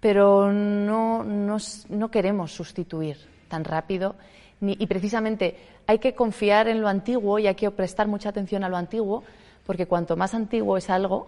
pero 0.00 0.50
no, 0.50 1.24
no, 1.24 2.10
queremos 2.10 2.52
sustituir 2.52 3.18
tan 3.48 3.64
rápido 3.64 4.14
y 4.62 4.86
precisamente 4.86 5.56
hay 5.86 5.98
que 5.98 6.14
confiar 6.14 6.68
en 6.68 6.80
lo 6.80 6.88
antiguo 6.88 7.38
y 7.38 7.48
hay 7.48 7.54
que 7.54 7.70
prestar 7.70 8.08
mucha 8.08 8.30
atención 8.30 8.64
a 8.64 8.68
lo 8.70 8.78
antiguo 8.78 9.24
porque 9.68 9.84
cuanto 9.84 10.16
más 10.16 10.32
antiguo 10.32 10.78
es 10.78 10.88
algo, 10.88 11.26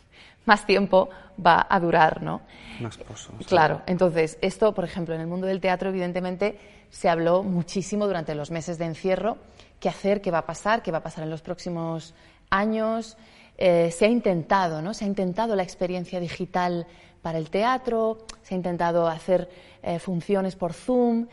más 0.46 0.64
tiempo 0.64 1.10
va 1.38 1.66
a 1.68 1.78
durar, 1.78 2.22
¿no? 2.22 2.40
Más 2.80 2.98
Claro, 3.46 3.82
entonces 3.84 4.38
esto, 4.40 4.72
por 4.72 4.86
ejemplo, 4.86 5.14
en 5.14 5.20
el 5.20 5.26
mundo 5.26 5.46
del 5.46 5.60
teatro 5.60 5.90
evidentemente 5.90 6.58
se 6.88 7.10
habló 7.10 7.42
muchísimo 7.42 8.06
durante 8.06 8.34
los 8.34 8.50
meses 8.50 8.78
de 8.78 8.86
encierro, 8.86 9.36
qué 9.78 9.90
hacer, 9.90 10.22
qué 10.22 10.30
va 10.30 10.38
a 10.38 10.46
pasar, 10.46 10.82
qué 10.82 10.90
va 10.90 10.98
a 10.98 11.02
pasar 11.02 11.24
en 11.24 11.28
los 11.28 11.42
próximos 11.42 12.14
años. 12.48 13.18
Eh, 13.58 13.90
se 13.90 14.06
ha 14.06 14.08
intentado, 14.08 14.80
¿no? 14.80 14.94
Se 14.94 15.04
ha 15.04 15.08
intentado 15.08 15.54
la 15.54 15.62
experiencia 15.62 16.18
digital 16.18 16.86
para 17.20 17.36
el 17.36 17.50
teatro, 17.50 18.24
se 18.42 18.54
ha 18.54 18.56
intentado 18.56 19.06
hacer 19.06 19.50
eh, 19.82 19.98
funciones 19.98 20.56
por 20.56 20.72
Zoom 20.72 21.26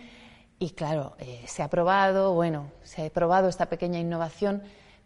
y 0.59 0.71
claro, 0.71 1.15
eh, 1.19 1.41
se 1.45 1.63
ha 1.63 1.69
probado, 1.69 2.33
bueno, 2.33 2.69
se 2.83 3.05
ha 3.05 3.09
probado 3.09 3.47
esta 3.47 3.67
pequeña 3.67 3.97
innovación, 3.97 4.61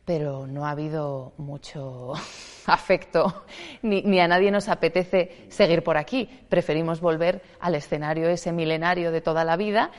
pero 0.05 0.45
no 0.47 0.65
ha 0.65 0.71
habido 0.71 1.33
mucho 1.37 2.13
afecto, 2.65 3.45
ni, 3.81 4.19
a 4.19 4.27
nadie 4.27 4.51
nos 4.51 4.69
apetece 4.69 5.45
seguir 5.49 5.83
por 5.83 5.97
aquí. 5.97 6.29
Preferimos 6.49 6.99
volver 6.99 7.41
al 7.59 7.75
escenario 7.75 8.29
ese 8.29 8.51
milenario 8.51 9.11
de 9.11 9.21
toda 9.21 9.45
la 9.45 9.55
vida, 9.55 9.91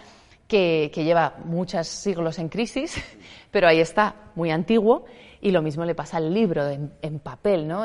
que, 0.47 0.91
lleva 0.95 1.37
muchos 1.45 1.89
siglos 1.89 2.39
en 2.39 2.49
crisis, 2.49 2.97
pero 3.51 3.69
ahí 3.69 3.81
está, 3.81 4.31
muy 4.35 4.51
antiguo, 4.51 5.05
y 5.41 5.51
lo 5.51 5.63
mismo 5.63 5.85
le 5.85 5.95
pasa 5.95 6.19
al 6.19 6.33
libro 6.33 6.69
en, 6.69 7.19
papel, 7.21 7.67
¿no? 7.67 7.85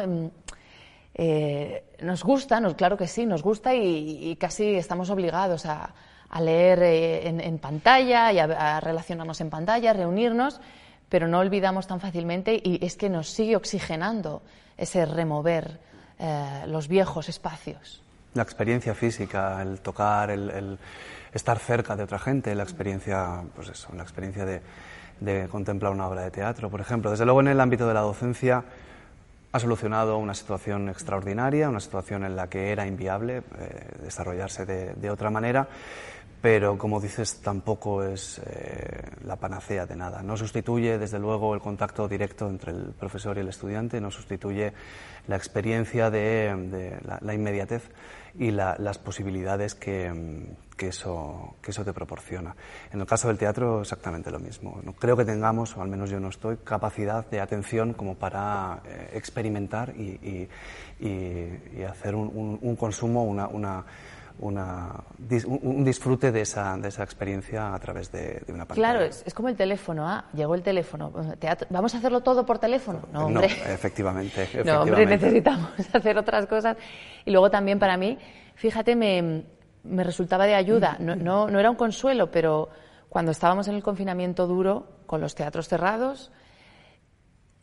Eh, 1.13 1.83
nos 2.01 2.23
gusta, 2.23 2.61
claro 2.75 2.95
que 2.95 3.07
sí, 3.07 3.25
nos 3.25 3.43
gusta 3.43 3.75
y, 3.75 4.35
casi 4.37 4.75
estamos 4.75 5.09
obligados 5.09 5.65
a, 5.65 5.93
leer 6.39 6.83
eh, 6.83 7.27
en, 7.27 7.57
pantalla 7.57 8.31
y 8.31 8.39
a, 8.39 8.79
relacionarnos 8.79 9.41
en 9.41 9.49
pantalla, 9.49 9.91
a 9.91 9.93
reunirnos, 9.93 10.61
pero 11.09 11.27
no 11.27 11.39
olvidamos 11.39 11.87
tan 11.87 11.99
fácilmente 11.99 12.61
y 12.63 12.85
es 12.85 12.95
que 12.95 13.09
nos 13.09 13.29
sigue 13.29 13.55
oxigenando 13.55 14.41
ese 14.77 15.05
remover 15.05 15.79
eh, 16.19 16.63
los 16.67 16.87
viejos 16.87 17.29
espacios. 17.29 18.01
La 18.33 18.43
experiencia 18.43 18.93
física, 18.93 19.61
el 19.61 19.79
tocar, 19.79 20.29
el, 20.29 20.77
estar 21.33 21.57
cerca 21.59 21.95
de 21.95 22.03
otra 22.03 22.19
gente, 22.19 22.53
la 22.53 22.63
experiencia, 22.63 23.41
pues 23.55 23.69
eso, 23.69 23.89
la 23.95 24.03
experiencia 24.03 24.45
de, 24.45 25.47
contemplar 25.49 25.91
una 25.91 26.07
obra 26.07 26.21
de 26.21 26.31
teatro, 26.31 26.69
por 26.69 26.79
ejemplo. 26.79 27.11
Desde 27.11 27.25
luego 27.25 27.41
en 27.41 27.47
el 27.47 27.59
ámbito 27.59 27.87
de 27.87 27.93
la 27.93 28.01
docencia, 28.01 28.63
ha 29.51 29.59
solucionado 29.59 30.17
una 30.17 30.35
situación 30.35 30.89
extraordinaria, 30.89 31.69
una 31.69 31.79
situación 31.79 32.23
en 32.23 32.35
la 32.35 32.47
que 32.47 32.71
era 32.71 32.85
inviable 32.85 33.37
eh, 33.37 33.41
desarrollarse 34.03 34.65
de, 34.65 35.09
otra 35.09 35.29
manera, 35.31 35.67
pero 36.41 36.77
como 36.77 37.01
dices, 37.01 37.41
tampoco 37.41 38.03
es 38.03 38.39
eh, 38.45 39.11
la 39.25 39.35
panacea 39.35 39.85
de 39.85 39.95
nada. 39.95 40.21
No 40.23 40.37
sustituye, 40.37 40.97
desde 40.97 41.19
luego, 41.19 41.53
el 41.53 41.59
contacto 41.59 42.07
directo 42.07 42.47
entre 42.47 42.71
el 42.71 42.93
profesor 42.97 43.37
y 43.37 43.41
el 43.41 43.49
estudiante, 43.49 43.99
no 43.99 44.09
sustituye 44.09 44.71
la 45.27 45.35
experiencia 45.35 46.09
de, 46.09 46.97
la, 47.21 47.33
inmediatez 47.33 47.89
y 48.37 48.51
las 48.51 48.97
posibilidades 48.99 49.75
que, 49.75 50.11
eso, 50.79 51.55
te 51.61 51.93
proporciona. 51.93 52.55
En 52.93 53.01
el 53.01 53.05
caso 53.05 53.27
del 53.27 53.37
teatro, 53.37 53.81
exactamente 53.81 54.31
lo 54.31 54.39
mismo. 54.39 54.79
No 54.83 54.93
creo 54.93 55.17
que 55.17 55.25
tengamos, 55.25 55.75
o 55.75 55.81
al 55.81 55.89
menos 55.89 56.09
yo 56.09 56.21
no 56.21 56.29
estoy, 56.29 56.57
capacidad 56.63 57.29
de 57.29 57.41
atención 57.41 57.93
como 57.93 58.15
para 58.15 58.81
eh, 58.85 59.11
experimentar 59.13 59.93
y, 59.95 60.47
hacer 61.85 62.15
un, 62.15 62.75
consumo, 62.77 63.23
una 63.25 63.85
un 64.39 65.83
disfrute 65.83 66.31
de 66.31 66.41
esa, 66.41 66.77
de 66.77 66.87
esa 66.87 67.03
experiencia 67.03 67.73
a 67.73 67.79
través 67.79 68.11
de, 68.11 68.41
una 68.47 68.65
pantalla. 68.65 68.75
Claro, 68.75 69.03
es, 69.03 69.33
como 69.33 69.49
el 69.49 69.55
teléfono. 69.55 70.07
Ah, 70.07 70.25
llegó 70.33 70.55
el 70.55 70.63
teléfono. 70.63 71.11
¿Vamos 71.69 71.95
a 71.95 71.97
hacerlo 71.97 72.21
todo 72.21 72.45
por 72.45 72.57
teléfono? 72.59 73.01
No, 73.11 73.25
hombre. 73.25 73.47
efectivamente, 73.47 74.47
No, 74.65 74.81
hombre, 74.81 75.05
necesitamos 75.05 75.71
hacer 75.93 76.17
otras 76.17 76.47
cosas. 76.47 76.77
Y 77.25 77.31
luego 77.31 77.49
también 77.49 77.79
para 77.79 77.97
mí, 77.97 78.17
fíjate, 78.55 78.95
me, 78.95 79.43
me 79.83 80.03
resultaba 80.03 80.45
de 80.45 80.55
ayuda. 80.55 80.95
No, 80.99 81.15
no, 81.15 81.59
era 81.59 81.69
un 81.69 81.77
consuelo, 81.77 82.31
pero 82.31 82.69
cuando 83.09 83.31
estábamos 83.31 83.67
en 83.67 83.75
el 83.75 83.83
confinamiento 83.83 84.47
duro, 84.47 84.87
con 85.05 85.19
los 85.19 85.35
teatros 85.35 85.67
cerrados, 85.67 86.31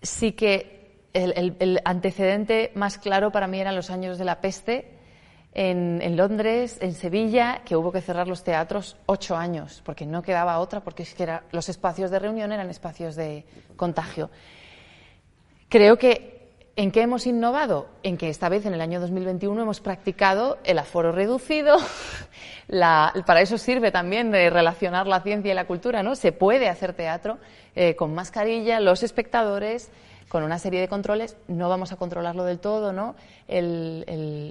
sí 0.02 0.32
que 0.32 1.06
el, 1.14 1.56
el 1.58 1.80
antecedente 1.86 2.72
más 2.74 2.98
claro 2.98 3.32
para 3.32 3.46
mí 3.46 3.58
eran 3.58 3.74
los 3.74 3.88
años 3.88 4.18
de 4.18 4.24
la 4.26 4.42
peste 4.42 4.95
en, 5.58 6.16
Londres, 6.18 6.76
en 6.82 6.92
Sevilla, 6.92 7.62
que 7.64 7.76
hubo 7.76 7.90
que 7.90 8.02
cerrar 8.02 8.28
los 8.28 8.44
teatros 8.44 8.98
ocho 9.06 9.36
años, 9.36 9.80
porque 9.86 10.04
no 10.04 10.20
quedaba 10.20 10.58
otra, 10.58 10.80
porque 10.80 11.06
los 11.50 11.70
espacios 11.70 12.10
de 12.10 12.18
reunión 12.18 12.52
eran 12.52 12.68
espacios 12.68 13.16
de 13.16 13.44
contagio. 13.74 14.30
Creo 15.68 15.96
que 15.96 16.36
¿En 16.78 16.90
qué 16.90 17.00
hemos 17.00 17.26
innovado? 17.26 17.88
En 18.02 18.18
que 18.18 18.28
esta 18.28 18.50
vez, 18.50 18.66
en 18.66 18.74
el 18.74 18.82
año 18.82 19.00
2021, 19.00 19.62
hemos 19.62 19.80
practicado 19.80 20.58
el 20.62 20.78
aforo 20.78 21.10
reducido. 21.10 21.78
para 23.26 23.40
eso 23.40 23.56
sirve 23.56 23.90
también 23.90 24.30
de 24.30 24.50
relacionar 24.50 25.06
la 25.06 25.22
ciencia 25.22 25.52
y 25.52 25.54
la 25.54 25.66
cultura, 25.66 26.02
¿no? 26.02 26.14
Se 26.16 26.32
puede 26.32 26.68
hacer 26.68 26.92
teatro 26.92 27.38
eh, 27.74 27.96
con 27.96 28.14
mascarilla, 28.14 28.78
los 28.80 29.02
espectadores, 29.02 29.90
con 30.28 30.42
una 30.42 30.58
serie 30.58 30.80
de 30.80 30.88
controles, 30.88 31.36
no 31.46 31.68
vamos 31.68 31.92
a 31.92 31.96
controlarlo 31.96 32.44
del 32.44 32.58
todo, 32.58 32.92
¿no? 32.92 33.14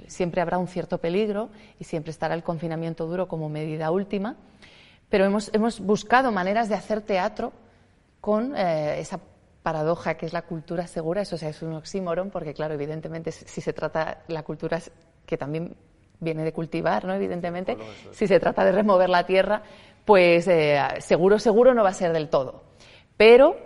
siempre 0.08 0.40
habrá 0.40 0.58
un 0.58 0.68
cierto 0.68 0.98
peligro 0.98 1.50
y 1.78 1.84
siempre 1.84 2.10
estará 2.10 2.34
el 2.34 2.42
confinamiento 2.42 3.06
duro 3.06 3.28
como 3.28 3.48
medida 3.48 3.90
última, 3.90 4.36
pero 5.08 5.24
hemos, 5.24 5.50
hemos 5.52 5.80
buscado 5.80 6.32
maneras 6.32 6.68
de 6.68 6.74
hacer 6.74 7.02
teatro 7.02 7.52
con 8.20 8.56
eh, 8.56 9.00
esa 9.00 9.20
paradoja 9.62 10.14
que 10.14 10.26
es 10.26 10.32
la 10.32 10.42
cultura 10.42 10.86
segura, 10.86 11.22
eso 11.22 11.36
es 11.36 11.62
un 11.62 11.74
oxímoron, 11.74 12.30
porque 12.30 12.54
claro, 12.54 12.74
evidentemente 12.74 13.32
si 13.32 13.60
se 13.60 13.72
trata 13.72 14.22
la 14.28 14.42
cultura 14.42 14.80
que 15.26 15.36
también 15.36 15.76
viene 16.20 16.44
de 16.44 16.52
cultivar, 16.52 17.04
¿no? 17.04 17.14
Evidentemente, 17.14 17.76
si 18.12 18.26
se 18.26 18.40
trata 18.40 18.64
de 18.64 18.72
remover 18.72 19.08
la 19.08 19.26
tierra, 19.26 19.62
pues 20.04 20.48
eh, 20.48 20.80
seguro, 21.00 21.38
seguro 21.38 21.74
no 21.74 21.82
va 21.82 21.90
a 21.90 21.94
ser 21.94 22.12
del 22.12 22.28
todo. 22.28 22.62
Pero 23.16 23.56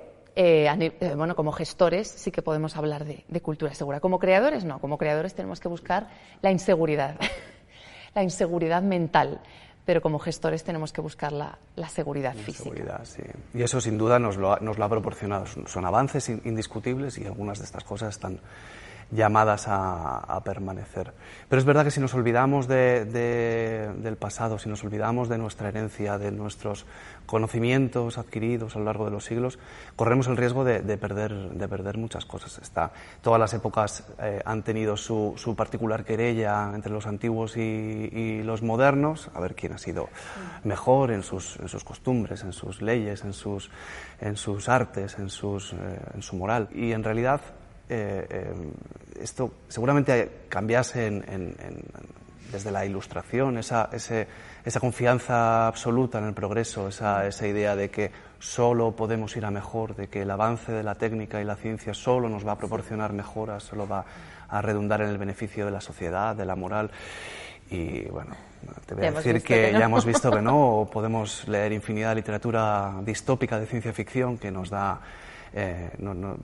eh, 0.42 0.92
eh, 1.00 1.14
bueno, 1.16 1.37
como 1.37 1.52
gestores 1.52 2.09
sí 2.09 2.30
que 2.30 2.40
podemos 2.40 2.75
hablar 2.76 3.04
de, 3.04 3.40
cultura 3.42 3.75
segura. 3.75 4.00
Como 4.00 4.18
creadores, 4.18 4.64
no. 4.64 4.78
Como 4.78 4.97
creadores 4.97 5.35
tenemos 5.35 5.61
que 5.61 5.68
buscar 5.68 6.09
la 6.40 6.50
inseguridad, 6.50 7.16
la 8.14 8.23
inseguridad 8.23 8.82
mental 8.82 9.40
pero 9.82 10.02
como 10.02 10.20
gestores 10.20 10.62
tenemos 10.62 10.92
que 10.92 11.00
buscar 11.00 11.32
la, 11.32 11.59
seguridad 11.88 12.35
física. 12.35 12.62
Seguridad, 12.62 13.00
sí. 13.02 13.23
Y 13.54 13.62
eso 13.62 13.80
sin 13.80 13.99
duda 13.99 14.20
nos 14.20 14.37
lo, 14.37 14.56
nos 14.59 14.78
lo 14.78 14.85
ha 14.85 14.88
proporcionado. 14.88 15.47
Son 15.66 15.85
avances 15.85 16.28
indiscutibles 16.28 17.18
y 17.18 17.26
algunas 17.26 17.59
de 17.59 17.64
estas 17.64 17.82
cosas 17.82 18.11
están 18.11 18.38
llamadas 19.10 19.66
a, 19.68 20.40
permanecer. 20.44 21.12
Pero 21.48 21.60
es 21.60 21.66
verdad 21.66 21.84
que 21.84 21.90
si 21.90 22.00
nos 22.00 22.14
olvidamos 22.14 22.66
del 22.68 24.16
pasado, 24.18 24.58
si 24.58 24.68
nos 24.68 24.82
olvidamos 24.84 25.28
de 25.28 25.38
nuestra 25.38 25.68
herencia, 25.68 26.18
de 26.18 26.30
nuestros 26.30 26.86
conocimientos 27.26 28.18
adquiridos 28.18 28.74
a 28.74 28.78
lo 28.78 28.86
largo 28.86 29.04
de 29.04 29.10
los 29.10 29.24
siglos, 29.24 29.58
corremos 29.96 30.26
el 30.28 30.36
riesgo 30.36 30.64
de, 30.64 30.80
perder, 30.96 31.32
de 31.32 31.68
perder 31.68 31.98
muchas 31.98 32.24
cosas. 32.24 32.58
Está, 32.58 32.92
todas 33.20 33.38
las 33.38 33.52
épocas 33.54 34.04
eh, 34.20 34.40
han 34.44 34.62
tenido 34.62 34.96
su, 34.96 35.34
particular 35.56 36.04
querella 36.04 36.70
entre 36.74 36.92
los 36.92 37.06
antiguos 37.06 37.56
y, 37.56 38.42
los 38.44 38.62
modernos, 38.62 39.30
a 39.34 39.40
ver 39.40 39.54
quién 39.54 39.72
ha 39.72 39.78
sido 39.78 40.08
mejor 40.64 41.10
en 41.10 41.22
sus, 41.22 41.58
en 41.60 41.68
sus 41.68 41.84
costumbres, 41.84 42.42
en 42.42 42.52
sus 42.52 42.80
leyes, 42.80 43.24
en 43.24 43.32
sus, 43.32 43.70
en 44.20 44.36
sus 44.36 44.68
artes, 44.68 45.18
en, 45.18 45.28
sus, 45.28 45.72
eh, 45.72 45.76
en 46.14 46.22
su 46.22 46.36
moral. 46.36 46.68
Y 46.72 46.92
en 46.92 47.04
realidad 47.04 47.40
eh, 47.90 48.26
eh, 48.30 48.54
esto 49.20 49.52
seguramente 49.68 50.47
cambiase 50.49 51.11
desde 52.52 52.70
la 52.70 52.87
ilustración, 52.87 53.59
esa, 53.59 53.90
esa, 53.92 54.80
confianza 54.80 55.66
absoluta 55.66 56.18
en 56.18 56.26
el 56.26 56.35
progreso, 56.35 56.88
esa, 56.88 57.26
esa 57.26 57.47
idea 57.47 57.75
de 57.75 57.90
que 57.90 58.12
solo 58.38 58.92
podemos 58.92 59.37
ir 59.37 59.44
a 59.44 59.50
mejor, 59.50 59.97
de 59.97 60.09
que 60.09 60.23
el 60.23 60.30
avance 60.30 60.70
de 60.70 60.82
la 60.82 60.94
técnica 60.94 61.40
y 61.40 61.44
la 61.44 61.56
ciencia 61.56 61.92
solo 61.92 62.28
nos 62.28 62.47
va 62.47 62.52
a 62.52 62.59
proporcionar 62.59 63.12
mejoras, 63.12 63.64
solo 63.64 63.88
va 63.88 64.04
a 64.49 64.62
redundar 64.62 65.02
en 65.02 65.09
el 65.09 65.18
beneficio 65.18 65.64
de 65.64 65.73
la 65.73 65.80
sociedad, 65.80 66.37
de 66.37 66.47
la 66.47 66.54
moral. 66.54 66.90
Y 67.70 68.02
bueno, 68.04 68.37
te 68.87 68.94
voy 68.94 69.06
a 69.06 69.12
decir 69.12 69.42
que, 69.42 69.73
ya 69.73 69.85
hemos 69.85 70.04
visto 70.04 70.30
que 70.30 70.42
no, 70.42 70.80
o 70.80 70.90
podemos 70.90 71.47
leer 71.49 71.73
infinidad 71.73 72.11
de 72.11 72.16
literatura 72.16 72.94
distópica 73.02 73.59
de 73.59 73.66
ciencia 73.66 73.92
ficción 73.92 74.38
que 74.38 74.50
nos 74.50 74.70
da 74.70 75.00
eh, 75.52 75.90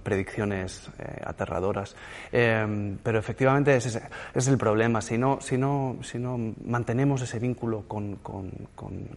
predicciones 0.03 0.91
eh, 0.99 1.21
aterradoras. 1.25 1.97
Eh, 2.33 2.97
pero 3.03 3.19
efectivamente 3.19 3.77
ese, 3.77 4.03
es 4.35 4.49
el 4.49 4.59
problema. 4.59 5.01
Si 5.01 5.19
no, 5.19 5.39
si 5.41 5.57
no, 5.57 5.99
si 6.03 6.19
no 6.19 6.39
mantenemos 6.65 7.23
ese 7.23 7.39
vínculo 7.39 7.85
con, 7.87 8.17
con, 8.17 8.51
con, 8.75 9.09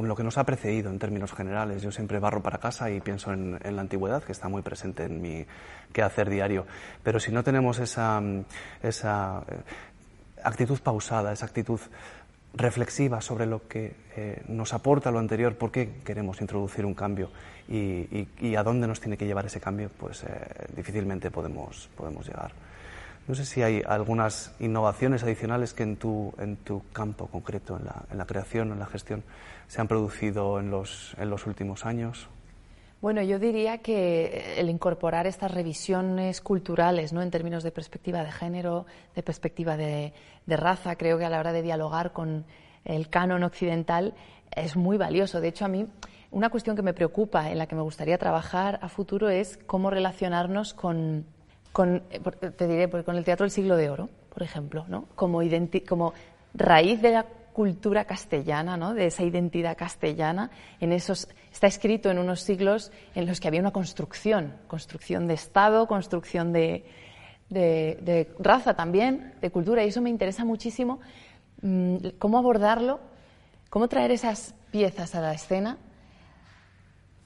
lo 0.00 0.16
que 0.16 0.24
nos 0.24 0.38
ha 0.38 0.44
precedido 0.44 0.88
en 0.90 0.98
términos 0.98 1.34
generales, 1.34 1.82
yo 1.82 1.92
siempre 1.92 2.18
barro 2.18 2.42
para 2.42 2.56
casa 2.56 2.90
y 2.90 3.02
pienso 3.02 3.34
en, 3.34 3.58
en 3.62 3.76
la 3.76 3.82
antigüedad, 3.82 4.22
que 4.22 4.32
está 4.32 4.48
muy 4.48 4.62
presente 4.62 5.04
en 5.04 5.20
mi 5.20 5.44
quehacer 5.92 6.30
diario. 6.30 6.66
Pero 7.02 7.20
si 7.20 7.30
no 7.32 7.44
tenemos 7.44 7.78
esa, 7.78 8.22
esa 8.82 9.44
actitud 10.42 10.80
pausada, 10.80 11.32
esa 11.32 11.44
actitud 11.44 11.80
reflexiva 12.54 13.20
sobre 13.20 13.46
lo 13.46 13.66
que 13.68 13.94
eh, 14.16 14.42
nos 14.48 14.72
aporta 14.72 15.10
lo 15.10 15.18
anterior, 15.18 15.56
por 15.56 15.70
qué 15.70 16.00
queremos 16.04 16.40
introducir 16.40 16.84
un 16.84 16.94
cambio 16.94 17.30
y, 17.68 18.26
a 18.56 18.62
dónde 18.64 18.88
nos 18.88 19.00
tiene 19.00 19.16
que 19.16 19.26
llevar 19.26 19.46
ese 19.46 19.60
cambio, 19.60 19.90
pues 19.96 20.24
eh, 20.24 20.26
difícilmente 20.74 21.30
podemos, 21.30 21.88
podemos 21.96 22.26
llegar. 22.26 22.52
No 23.28 23.34
sé 23.36 23.44
si 23.44 23.62
hay 23.62 23.82
algunas 23.86 24.52
innovaciones 24.58 25.22
adicionales 25.22 25.72
que 25.72 25.84
en 25.84 25.96
tu, 25.96 26.34
en 26.38 26.56
tu 26.56 26.82
campo 26.92 27.28
concreto, 27.28 27.76
en 27.76 27.84
la, 27.84 28.02
en 28.10 28.18
la 28.18 28.26
creación, 28.26 28.72
en 28.72 28.80
la 28.80 28.86
gestión, 28.86 29.22
se 29.68 29.80
han 29.80 29.86
producido 29.86 30.58
en 30.58 30.70
los, 30.70 31.14
en 31.18 31.30
los 31.30 31.46
últimos 31.46 31.86
años. 31.86 32.28
Bueno, 33.00 33.22
yo 33.22 33.38
diría 33.38 33.78
que 33.78 34.56
el 34.58 34.68
incorporar 34.68 35.26
estas 35.26 35.50
revisiones 35.50 36.42
culturales, 36.42 37.14
¿no? 37.14 37.22
En 37.22 37.30
términos 37.30 37.62
de 37.62 37.70
perspectiva 37.70 38.22
de 38.22 38.30
género, 38.30 38.84
de 39.14 39.22
perspectiva 39.22 39.78
de, 39.78 40.12
raza, 40.46 40.96
creo 40.96 41.16
que 41.16 41.24
a 41.24 41.30
la 41.30 41.38
hora 41.38 41.52
de 41.52 41.62
dialogar 41.62 42.12
con 42.12 42.44
el 42.84 43.08
canon 43.08 43.42
occidental 43.42 44.14
es 44.54 44.76
muy 44.76 44.98
valioso. 44.98 45.40
De 45.40 45.48
hecho, 45.48 45.64
a 45.64 45.68
mí 45.68 45.86
una 46.30 46.50
cuestión 46.50 46.76
que 46.76 46.82
me 46.82 46.92
preocupa, 46.92 47.50
en 47.50 47.56
la 47.56 47.66
que 47.66 47.74
me 47.74 47.80
gustaría 47.80 48.18
trabajar 48.18 48.78
a 48.82 48.88
futuro, 48.90 49.30
es 49.30 49.58
cómo 49.66 49.88
relacionarnos 49.88 50.74
con, 50.74 51.24
te 51.72 52.68
diré, 52.68 52.90
con 52.90 53.16
el 53.16 53.24
teatro 53.24 53.44
del 53.44 53.50
siglo 53.50 53.76
de 53.76 53.88
oro, 53.88 54.10
por 54.28 54.42
ejemplo, 54.42 54.84
¿no? 54.88 55.06
Como, 55.14 55.40
como 55.88 56.12
raíz 56.52 57.00
de 57.00 57.12
la 57.12 57.26
cultura 57.52 58.04
castellana, 58.04 58.76
¿no? 58.76 58.94
de 58.94 59.06
esa 59.06 59.24
identidad 59.24 59.76
castellana, 59.76 60.50
en 60.80 60.92
esos, 60.92 61.28
está 61.52 61.66
escrito 61.66 62.10
en 62.10 62.18
unos 62.18 62.40
siglos 62.40 62.92
en 63.14 63.26
los 63.26 63.40
que 63.40 63.48
había 63.48 63.60
una 63.60 63.72
construcción, 63.72 64.54
construcción 64.68 65.26
de 65.26 65.34
Estado, 65.34 65.86
construcción 65.86 66.52
de, 66.52 66.84
raza 68.38 68.74
también, 68.74 69.34
de 69.40 69.50
cultura, 69.50 69.84
y 69.84 69.88
eso 69.88 70.00
me 70.00 70.10
interesa 70.10 70.44
muchísimo, 70.44 71.00
mm, 71.62 71.96
cómo 72.18 72.38
abordarlo, 72.38 73.00
cómo 73.68 73.88
traer 73.88 74.10
esas 74.10 74.54
piezas 74.70 75.14
a 75.14 75.20
la 75.20 75.34
escena 75.34 75.78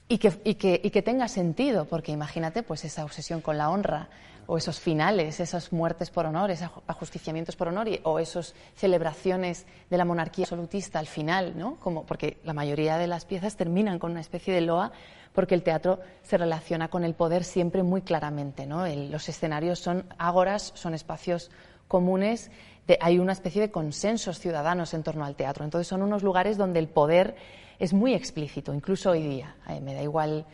y 0.07 0.19
que, 0.19 0.39
y 0.43 0.55
que, 0.55 1.01
tenga 1.01 1.27
sentido, 1.27 1.85
porque 1.85 2.11
imagínate 2.11 2.63
pues 2.63 2.85
esa 2.85 3.03
obsesión 3.03 3.41
con 3.41 3.57
la 3.57 3.69
honra, 3.69 4.09
o 4.47 4.57
esos 4.57 4.79
finales, 4.79 5.39
esas 5.39 5.73
muertes 5.73 6.11
por 6.11 6.27
honor, 6.27 6.51
esos 6.51 6.69
ajusticiamientos 6.85 7.55
por 7.55 7.67
honor, 7.67 7.87
o 8.03 8.19
esas 8.19 8.53
celebraciones 8.75 9.65
de 9.89 9.97
la 9.97 10.05
monarquía 10.05 10.43
absolutista 10.43 10.99
al 10.99 11.07
final, 11.07 11.57
¿no? 11.57 11.77
Como, 11.79 12.05
porque 12.05 12.37
la 12.43 12.53
mayoría 12.53 12.97
de 12.97 13.07
las 13.07 13.25
piezas 13.25 13.55
terminan 13.55 13.97
con 13.97 14.11
una 14.11 14.21
especie 14.21 14.53
de 14.53 14.61
loa, 14.61 14.91
porque 15.33 15.55
el 15.55 15.63
teatro 15.63 15.99
se 16.21 16.37
relaciona 16.37 16.89
con 16.89 17.03
el 17.03 17.15
poder 17.15 17.43
siempre 17.43 17.81
muy 17.81 18.01
claramente, 18.01 18.67
¿no? 18.67 18.87
los 18.87 19.27
escenarios 19.27 19.79
son 19.79 20.05
ágoras, 20.17 20.71
son 20.75 20.93
espacios 20.93 21.49
comunes, 21.87 22.51
hay 22.99 23.19
una 23.19 23.33
especie 23.33 23.61
de 23.61 23.71
consensos 23.71 24.39
ciudadanos 24.39 24.93
en 24.93 25.03
torno 25.03 25.25
al 25.25 25.35
teatro. 25.35 25.65
Entonces 25.65 25.87
son 25.87 26.01
unos 26.01 26.23
lugares 26.23 26.57
donde 26.57 26.79
el 26.79 26.87
poder 26.87 27.35
es 27.79 27.93
muy 27.93 28.13
explícito, 28.13 28.73
incluso 28.73 29.11
hoy 29.11 29.23
día. 29.23 29.55
me 29.81 29.93
da 29.93 30.01
igual 30.01 30.45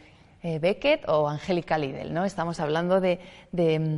eh, 0.44 0.58
Beckett 0.58 1.08
o 1.08 1.28
Angélica 1.28 1.78
Lidl. 1.78 2.14
¿no? 2.14 2.26
Estamos 2.26 2.60
hablando 2.60 3.00
de, 3.00 3.20
mm, 3.52 3.98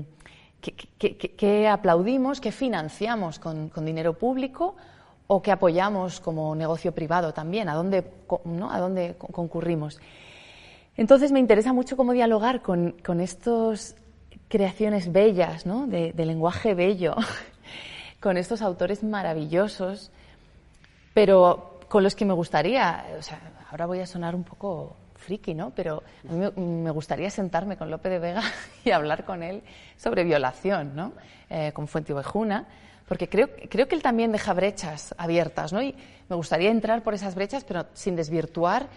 qué 1.00 1.68
aplaudimos, 1.68 2.42
qué 2.42 2.52
financiamos 2.52 3.40
con, 3.40 3.72
dinero 3.86 4.14
público 4.14 4.76
o 5.28 5.42
qué 5.42 5.52
apoyamos 5.52 6.20
como 6.20 6.54
negocio 6.56 6.92
privado 6.92 7.34
también, 7.34 7.70
a 7.70 7.76
dónde, 7.76 8.04
¿no? 8.46 8.72
a 8.72 8.80
dónde 8.80 9.16
concurrimos. 9.18 10.00
Entonces 10.98 11.32
me 11.32 11.40
interesa 11.40 11.74
mucho 11.74 11.98
cómo 11.98 12.12
dialogar 12.12 12.62
con, 12.62 12.96
con 13.04 13.22
estas 13.22 13.96
creaciones 14.50 15.12
bellas, 15.12 15.66
¿no? 15.66 15.88
de, 15.88 16.12
de 16.12 16.26
lenguaje 16.26 16.76
bello, 16.76 17.16
con 18.20 18.38
estos 18.38 18.62
autores 18.62 19.02
maravillosos, 19.04 20.12
pero 21.14 21.73
con 21.94 22.02
los 22.02 22.16
que 22.16 22.26
me 22.26 22.34
gustaría, 22.34 23.06
o 23.20 23.22
sea, 23.22 23.40
ahora 23.70 23.86
voy 23.86 24.00
a 24.00 24.08
sonar 24.08 24.34
un 24.34 24.44
poco 24.44 24.96
friki, 25.14 25.54
¿no? 25.54 25.70
Pero 25.76 26.02
a 26.28 26.34
mí 26.34 26.50
me 26.60 26.90
gustaría 26.90 27.30
sentarme 27.30 27.78
con 27.78 27.92
Lope 27.92 28.10
de 28.10 28.18
Vega 28.18 28.42
y 28.84 28.90
hablar 28.90 29.26
con 29.26 29.44
él 29.44 29.62
sobre 29.96 30.24
violación, 30.24 30.96
¿no? 30.96 31.14
Eh, 31.52 31.72
con 31.72 31.88
Fuenteovejuna, 31.88 32.66
porque 33.08 33.30
creo, 33.30 33.48
creo 33.70 33.88
que 33.88 33.94
él 33.94 34.02
también 34.02 34.32
deja 34.32 34.54
brechas 34.54 35.14
abiertas, 35.20 35.72
¿no? 35.72 35.84
Y 35.84 35.94
me 36.30 36.36
gustaría 36.36 36.72
entrar 36.72 37.04
por 37.04 37.14
esas 37.14 37.36
brechas, 37.36 37.64
pero 37.64 37.86
sin 37.94 38.16
desvirtuar. 38.16 38.88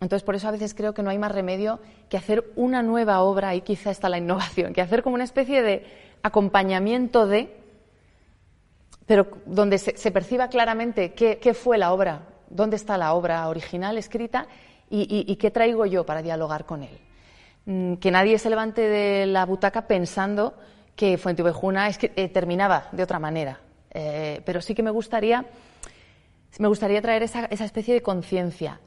Entonces, 0.00 0.24
por 0.24 0.36
eso 0.36 0.48
a 0.48 0.52
veces 0.52 0.72
creo 0.72 0.94
que 0.94 1.02
no 1.02 1.10
hay 1.10 1.18
más 1.18 1.32
remedio 1.32 1.80
que 2.08 2.16
hacer 2.16 2.50
una 2.56 2.82
nueva 2.82 3.20
obra, 3.20 3.54
y 3.54 3.60
quizá 3.60 3.90
está 3.90 4.08
la 4.08 4.16
innovación, 4.16 4.72
que 4.72 4.80
hacer 4.80 5.02
como 5.02 5.16
una 5.16 5.24
especie 5.24 5.60
de 5.60 5.84
acompañamiento 6.22 7.26
de, 7.26 7.54
pero 9.06 9.28
donde 9.46 9.78
se, 9.78 10.10
perciba 10.10 10.48
claramente 10.48 11.12
qué, 11.14 11.54
fue 11.54 11.78
la 11.78 11.92
obra, 11.92 12.22
dónde 12.50 12.76
está 12.76 12.98
la 12.98 13.14
obra 13.14 13.48
original 13.48 13.96
escrita 13.98 14.48
y, 14.90 15.36
qué 15.36 15.50
traigo 15.50 15.86
yo 15.86 16.04
para 16.04 16.22
dialogar 16.22 16.66
con 16.66 16.82
él. 16.82 16.98
Mm, 17.66 17.94
que 17.94 18.10
nadie 18.10 18.38
se 18.38 18.50
levante 18.50 18.82
de 18.82 19.26
la 19.26 19.46
butaca 19.46 19.86
pensando 19.86 20.54
que 20.96 21.18
Fuenteovejuna 21.18 21.88
es 21.88 21.98
que, 21.98 22.12
eh, 22.16 22.28
terminaba 22.28 22.88
de 22.90 23.02
otra 23.02 23.18
manera. 23.18 23.60
Eh, 23.92 24.42
pero 24.44 24.60
sí 24.60 24.74
que 24.74 24.82
me 24.82 24.90
gustaría, 24.90 25.44
me 26.58 26.68
gustaría 26.68 27.00
traer 27.00 27.22
esa, 27.22 27.44
especie 27.46 27.94
de 27.94 28.02
conciencia. 28.02 28.80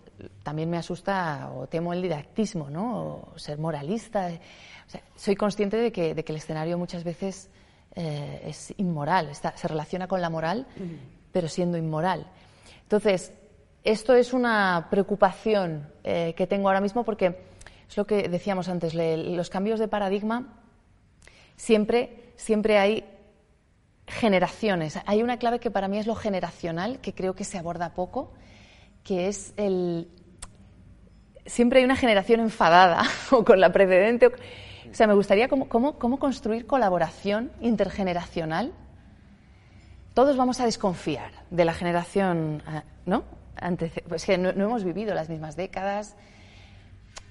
También 0.43 0.69
me 0.69 0.77
asusta 0.77 1.51
o 1.55 1.67
temo 1.67 1.93
el 1.93 2.01
didactismo, 2.01 2.69
¿no? 2.69 3.29
O 3.33 3.37
ser 3.37 3.57
moralista. 3.57 4.29
soy 5.15 5.35
consciente 5.35 5.77
de 5.77 5.91
que, 5.91 6.11
el 6.11 6.35
escenario 6.35 6.77
muchas 6.77 7.03
veces 7.03 7.49
eh, 8.01 8.43
es 8.45 8.73
inmoral, 8.77 9.29
se 9.33 9.67
relaciona 9.67 10.07
con 10.07 10.21
la 10.21 10.29
moral, 10.29 10.65
pero 11.33 11.49
siendo 11.49 11.77
inmoral. 11.77 12.27
Entonces, 12.83 13.33
esto 13.83 14.13
es 14.13 14.31
una 14.31 14.87
preocupación 14.89 15.91
eh, 16.05 16.33
que 16.37 16.47
tengo 16.47 16.69
ahora 16.69 16.79
mismo 16.79 17.03
porque 17.03 17.43
es 17.89 17.97
lo 17.97 18.07
que 18.07 18.29
decíamos 18.29 18.69
antes, 18.69 18.93
los 18.95 19.49
cambios 19.49 19.81
de 19.81 19.89
paradigma 19.89 20.61
siempre, 21.57 22.31
siempre 22.37 22.77
hay 22.77 23.03
generaciones. 24.07 24.97
Hay 25.05 25.21
una 25.21 25.37
clave 25.37 25.59
que 25.59 25.69
para 25.69 25.89
mí 25.89 25.97
es 25.97 26.07
lo 26.07 26.15
generacional, 26.15 27.01
que 27.01 27.13
creo 27.13 27.35
que 27.35 27.43
se 27.43 27.57
aborda 27.57 27.93
poco, 27.93 28.31
que 29.03 29.27
es 29.27 29.53
el... 29.57 30.07
Siempre 31.45 31.79
hay 31.79 31.85
una 31.85 31.97
generación 31.97 32.39
enfadada 32.39 33.03
o 33.31 33.43
con 33.43 33.59
la 33.59 33.73
precedente. 33.73 34.31
O 34.91 34.95
sea, 34.95 35.07
me 35.07 35.13
gustaría 35.13 35.47
cómo, 35.47 35.67
cómo 35.67 36.19
construir 36.19 36.65
colaboración 36.65 37.51
intergeneracional 37.61 38.73
todos 40.19 40.35
vamos 40.35 40.59
a 40.59 40.65
desconfiar 40.65 41.31
de 41.49 41.63
la 41.63 41.73
generación, 41.73 42.61
ah, 42.67 42.83
¿no? 43.05 43.23
pues 44.09 44.25
que 44.25 44.37
no, 44.37 44.49
hemos 44.49 44.83
vivido 44.83 45.13
las 45.13 45.29
mismas 45.29 45.55
décadas, 45.55 46.15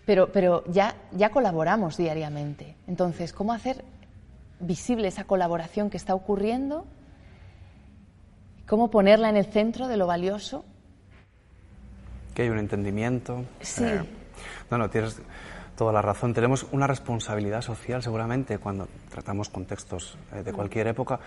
pero, 0.06 0.32
pero 0.32 0.64
ya, 0.68 0.94
ya 1.12 1.28
colaboramos 1.28 1.98
diariamente. 1.98 2.76
Entonces, 2.86 3.34
¿cómo 3.34 3.52
hacer 3.52 3.84
visible 4.60 5.08
esa 5.08 5.24
colaboración 5.24 5.90
que 5.90 5.98
está 5.98 6.14
ocurriendo? 6.14 6.86
¿Cómo 8.66 8.90
ponerla 8.90 9.28
en 9.28 9.36
el 9.36 9.44
centro 9.44 9.86
de 9.86 9.98
lo 9.98 10.06
valioso? 10.06 10.64
Que 12.34 12.42
hay 12.42 12.48
un 12.48 12.58
entendimiento. 12.58 13.44
Sí. 13.60 13.84
Eh, 13.84 14.02
no, 14.70 14.78
no, 14.78 14.88
tienes 14.88 15.20
toda 15.78 15.92
la 15.92 16.02
razón. 16.02 16.34
Tenemos 16.34 16.66
una 16.72 16.88
responsabilidad 16.88 17.62
social 17.62 18.02
seguramente 18.02 18.58
cuando 18.58 18.88
tratamos 19.10 19.48
con 19.48 19.64
textos 19.64 20.18
eh, 20.34 20.42
de 20.42 20.52
cualquier 20.52 20.88
época 20.88 21.20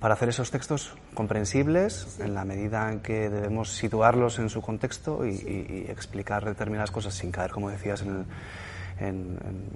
para 0.00 0.14
hacer 0.14 0.28
esos 0.28 0.50
textos 0.50 0.96
comprensibles 1.14 2.18
en 2.18 2.34
la 2.34 2.44
medida 2.44 2.90
en 2.90 3.00
que 3.00 3.30
debemos 3.30 3.70
situarlos 3.70 4.40
en 4.40 4.50
su 4.50 4.60
contexto 4.60 5.24
y, 5.24 5.86
explicar 5.88 6.44
determinadas 6.44 6.90
cosas 6.90 7.14
sin 7.14 7.30
caer, 7.30 7.52
como 7.52 7.70
decías, 7.70 8.02
en, 8.02 8.26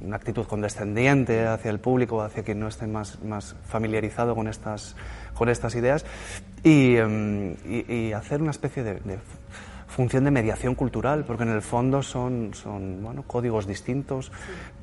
una 0.01 0.17
actitud 0.17 0.47
condescendiente 0.47 1.47
hacia 1.47 1.71
el 1.71 1.81
público, 1.81 2.23
hacia 2.23 2.43
quien 2.45 2.61
no 2.61 2.69
esté 2.69 2.87
más, 2.87 3.23
más 3.23 3.57
familiarizado 3.67 4.35
con 4.35 4.49
estas, 4.49 4.97
con 5.35 5.49
estas 5.49 5.75
ideas 5.75 6.05
y, 6.63 6.97
em, 6.97 7.55
hacer 8.15 8.43
una 8.43 8.51
especie 8.51 8.83
de 8.85 9.19
función 9.99 10.23
de 10.23 10.31
mediación 10.31 10.77
cultural, 10.77 11.25
porque 11.25 11.43
en 11.43 11.49
el 11.49 11.61
fondo 11.61 12.05
son, 12.05 12.55
son 12.55 13.03
bueno, 13.03 13.25
códigos 13.27 13.67
distintos, 13.67 14.31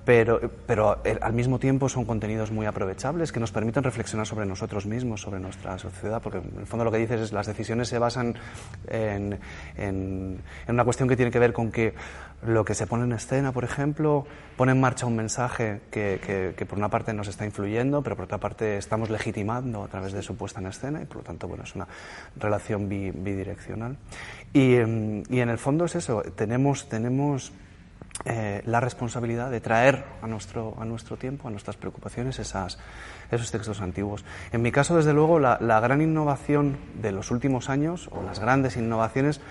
pero, 0.04 0.42
pero 0.68 1.00
eh, 1.06 1.18
al 1.22 1.32
mismo 1.32 1.58
tiempo 1.58 1.88
son 1.88 2.04
contenidos 2.04 2.52
muy 2.52 2.66
aprovechables 2.66 3.32
que 3.32 3.40
nos 3.40 3.54
permiten 3.54 3.82
reflexionar 3.82 4.28
sobre 4.28 4.46
nosotros 4.46 4.86
mismos, 4.86 5.22
sobre 5.22 5.40
nuestra 5.40 5.80
sociedad, 5.80 6.22
porque 6.22 6.40
en 6.40 6.60
el 6.60 6.68
fondo 6.68 6.84
lo 6.84 6.92
que 6.92 6.98
dices 6.98 7.22
es 7.22 7.32
las 7.32 7.48
decisiones 7.48 7.88
se 7.88 7.98
basan 7.98 8.36
en, 8.90 9.40
en, 9.78 10.42
en 10.68 10.74
una 10.74 10.84
cuestión 10.84 11.08
que 11.08 11.16
tiene 11.16 11.32
que 11.32 11.40
ver 11.40 11.54
con 11.54 11.72
que 11.72 11.94
lo 12.46 12.66
que 12.66 12.76
se 12.76 12.86
pone 12.86 13.06
en 13.06 13.14
escena, 13.14 13.52
por 13.52 13.64
ejemplo, 13.64 14.26
pone 14.56 14.74
en 14.74 14.80
marcha 14.80 15.06
un 15.06 15.16
mensaje 15.16 15.82
que, 15.92 16.54
que, 16.56 16.66
por 16.66 16.78
una 16.78 16.90
parte 16.90 17.14
nos 17.14 17.28
está 17.28 17.46
influyendo, 17.46 18.02
pero 18.02 18.16
por 18.16 18.26
otra 18.26 18.38
parte 18.38 18.78
estamos 18.78 19.10
legitimando 19.10 19.84
a 19.84 19.88
través 19.88 20.14
de 20.14 20.22
su 20.22 20.36
puesta 20.36 20.60
en 20.60 20.68
escena 20.68 21.02
y 21.02 21.06
por 21.06 21.18
lo 21.18 21.24
tanto 21.24 21.48
bueno, 21.48 21.64
es 21.64 21.76
una 21.76 21.88
relación 22.36 22.88
bidireccional. 22.88 23.98
Y, 24.56 24.76
em, 24.76 25.24
y, 25.30 25.42
en 25.42 25.50
el 25.50 25.58
fondo 25.58 25.84
es 25.84 25.96
eso, 25.96 26.24
tenemos, 26.34 26.88
tenemos 26.88 27.52
eh, 28.24 28.62
la 28.66 28.80
responsabilidad 28.80 29.52
de 29.52 29.60
traer 29.60 30.06
a 30.22 30.28
nuestro, 30.28 30.78
a 30.80 30.86
nuestro 30.86 31.18
tiempo, 31.18 31.50
a 31.50 31.52
nuestras 31.52 31.76
preocupaciones, 31.76 32.40
esos 32.40 33.52
textos 33.52 33.82
antiguos. 33.82 34.24
En 34.54 34.62
mi 34.62 34.72
caso, 34.72 34.96
desde 34.96 35.12
luego, 35.12 35.40
la, 35.40 35.58
gran 35.82 36.02
innovación 36.02 36.78
de 37.02 37.12
los 37.12 37.32
últimos 37.32 37.70
años, 37.70 38.08
o 38.14 38.24
las 38.24 38.40
grandes 38.40 38.78
innovaciones, 38.78 39.42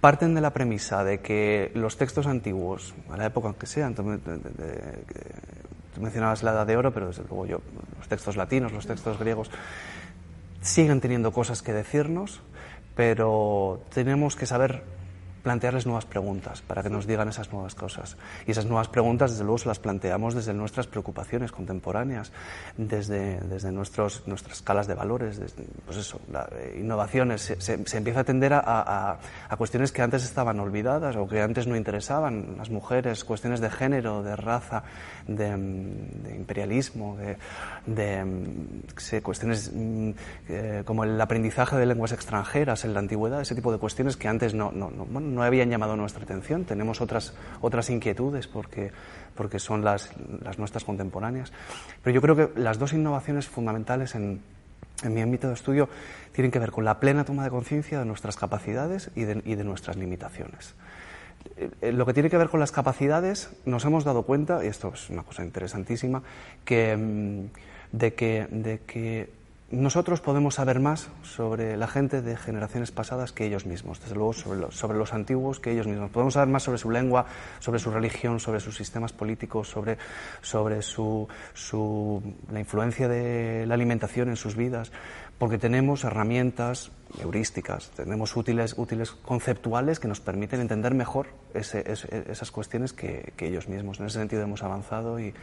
parten 0.00 0.34
de 0.34 0.40
la 0.40 0.50
premisa 0.50 1.04
de 1.04 1.20
que 1.20 1.70
los 1.74 1.96
textos 1.96 2.26
antiguos, 2.26 2.96
a 3.12 3.16
la 3.16 3.26
época 3.26 3.54
que 3.56 3.66
sean, 3.66 3.94
tú, 3.94 4.02
mencionabas 6.00 6.42
la 6.42 6.50
Edad 6.50 6.66
de 6.66 6.76
Oro, 6.76 6.92
pero 6.92 7.06
desde 7.06 7.22
luego 7.22 7.46
yo, 7.46 7.60
los 7.96 8.08
textos 8.08 8.36
latinos, 8.36 8.72
los 8.72 8.88
textos 8.88 9.20
griegos, 9.20 9.52
siguen 10.62 11.00
teniendo 11.00 11.30
cosas 11.30 11.62
que 11.62 11.72
decirnos, 11.72 12.42
pero 12.94 13.80
tenemos 13.92 14.36
que 14.36 14.46
saber 14.46 14.82
plantearles 15.44 15.86
nuevas 15.86 16.06
preguntas 16.06 16.62
para 16.62 16.82
que 16.82 16.90
nos 16.90 17.06
digan 17.06 17.28
esas 17.28 17.52
nuevas 17.52 17.76
cosas. 17.76 18.16
Y 18.46 18.50
esas 18.50 18.66
nuevas 18.66 18.88
preguntas, 18.88 19.30
desde 19.30 19.44
luego, 19.44 19.54
las 19.66 19.78
planteamos 19.78 20.34
desde 20.34 20.52
nuestras 20.54 20.88
preocupaciones 20.88 21.52
contemporáneas, 21.52 22.32
desde, 22.76 23.38
desde 23.40 23.70
nuestros, 23.70 24.26
nuestras 24.26 24.56
escalas 24.56 24.88
de 24.88 24.94
valores, 24.94 25.38
desde, 25.38 25.64
pues 25.84 25.98
eso, 25.98 26.18
eh, 26.52 26.78
innovaciones. 26.80 27.54
Se, 27.58 27.74
empieza 27.74 28.20
a 28.20 28.22
atender 28.22 28.54
a, 28.54 29.18
a, 29.48 29.56
cuestiones 29.56 29.92
que 29.92 30.02
antes 30.02 30.24
estaban 30.24 30.58
olvidadas 30.58 31.14
o 31.16 31.28
que 31.28 31.40
antes 31.40 31.66
no 31.66 31.76
interesaban, 31.76 32.56
las 32.56 32.70
mujeres, 32.70 33.22
cuestiones 33.22 33.60
de 33.60 33.70
género, 33.70 34.22
de 34.22 34.34
raza, 34.34 34.82
de, 35.28 35.50
imperialismo, 36.34 37.16
de, 37.16 37.36
de 37.86 39.20
cuestiones 39.22 39.70
mm, 39.72 40.10
eh, 40.48 40.82
como 40.84 41.04
el 41.04 41.20
aprendizaje 41.20 41.76
de 41.76 41.86
lenguas 41.86 42.12
extranjeras 42.12 42.84
en 42.84 42.94
la 42.94 43.00
antigüedad, 43.00 43.40
ese 43.40 43.54
tipo 43.54 43.70
de 43.70 43.78
cuestiones 43.78 44.16
que 44.16 44.28
antes 44.28 44.54
no, 44.54 44.72
no, 44.72 44.90
no 45.34 45.42
habían 45.42 45.70
llamado 45.70 45.96
nuestra 45.96 46.24
atención. 46.24 46.64
Tenemos 46.64 47.00
otras, 47.00 47.34
otras 47.60 47.90
inquietudes 47.90 48.46
porque, 48.46 48.92
porque 49.34 49.58
son 49.58 49.84
las, 49.84 50.10
las 50.42 50.58
nuestras 50.58 50.84
contemporáneas. 50.84 51.52
Pero 52.02 52.14
yo 52.14 52.20
creo 52.22 52.36
que 52.36 52.60
las 52.60 52.78
dos 52.78 52.92
innovaciones 52.92 53.46
fundamentales 53.48 54.14
en, 54.14 54.40
en 55.02 55.14
mi 55.14 55.20
ámbito 55.20 55.48
de 55.48 55.54
estudio 55.54 55.88
tienen 56.32 56.50
que 56.50 56.58
ver 56.58 56.70
con 56.70 56.84
la 56.84 57.00
plena 57.00 57.24
toma 57.24 57.44
de 57.44 57.50
conciencia 57.50 57.98
de 57.98 58.04
nuestras 58.04 58.36
capacidades 58.36 59.10
y 59.14 59.24
de, 59.24 59.42
y 59.44 59.54
de, 59.54 59.64
nuestras 59.64 59.96
limitaciones. 59.96 60.74
Eh, 61.56 61.92
lo 61.92 62.06
que 62.06 62.14
tiene 62.14 62.30
que 62.30 62.38
ver 62.38 62.48
con 62.48 62.60
las 62.60 62.72
capacidades, 62.72 63.50
nos 63.64 63.84
hemos 63.84 64.04
dado 64.04 64.22
cuenta, 64.22 64.64
y 64.64 64.68
esto 64.68 64.92
es 64.94 65.10
una 65.10 65.22
cosa 65.22 65.44
interesantísima, 65.44 66.22
que, 66.64 66.96
mm, 66.96 67.96
de, 67.96 68.14
que, 68.14 68.46
de 68.50 68.80
que 68.80 69.43
nosotros 69.74 70.20
podemos 70.20 70.54
saber 70.54 70.80
más 70.80 71.08
sobre 71.22 71.76
la 71.76 71.86
gente 71.86 72.22
de 72.22 72.36
generaciones 72.36 72.90
pasadas 72.90 73.32
que 73.32 73.46
ellos 73.46 73.66
mismos, 73.66 74.00
desde 74.00 74.14
luego 74.14 74.32
sobre 74.32 74.60
los, 74.60 74.74
sobre 74.76 74.98
los, 74.98 75.12
antiguos 75.12 75.60
que 75.60 75.72
ellos 75.72 75.86
mismos. 75.86 76.10
Podemos 76.10 76.34
saber 76.34 76.48
más 76.48 76.62
sobre 76.62 76.78
su 76.78 76.90
lengua, 76.90 77.26
sobre 77.60 77.78
su 77.78 77.90
religión, 77.90 78.40
sobre 78.40 78.60
sus 78.60 78.76
sistemas 78.76 79.12
políticos, 79.12 79.68
sobre, 79.68 79.98
sobre 80.42 80.82
su, 80.82 81.28
su, 81.52 82.22
la 82.50 82.60
influencia 82.60 83.08
de 83.08 83.66
la 83.66 83.74
alimentación 83.74 84.28
en 84.28 84.36
sus 84.36 84.56
vidas, 84.56 84.92
porque 85.38 85.58
tenemos 85.58 86.04
herramientas 86.04 86.92
heurísticas, 87.20 87.90
tenemos 87.90 88.36
útiles, 88.36 88.74
útiles 88.76 89.10
conceptuales 89.10 90.00
que 90.00 90.08
nos 90.08 90.20
permiten 90.20 90.60
entender 90.60 90.94
mejor 90.94 91.28
ese, 91.54 91.84
esas 91.90 92.50
cuestiones 92.50 92.92
que, 92.92 93.32
ellos 93.38 93.68
mismos. 93.68 94.00
En 94.00 94.06
ese 94.06 94.18
sentido 94.18 94.42
hemos 94.42 94.62
avanzado 94.62 95.18
y, 95.20 95.34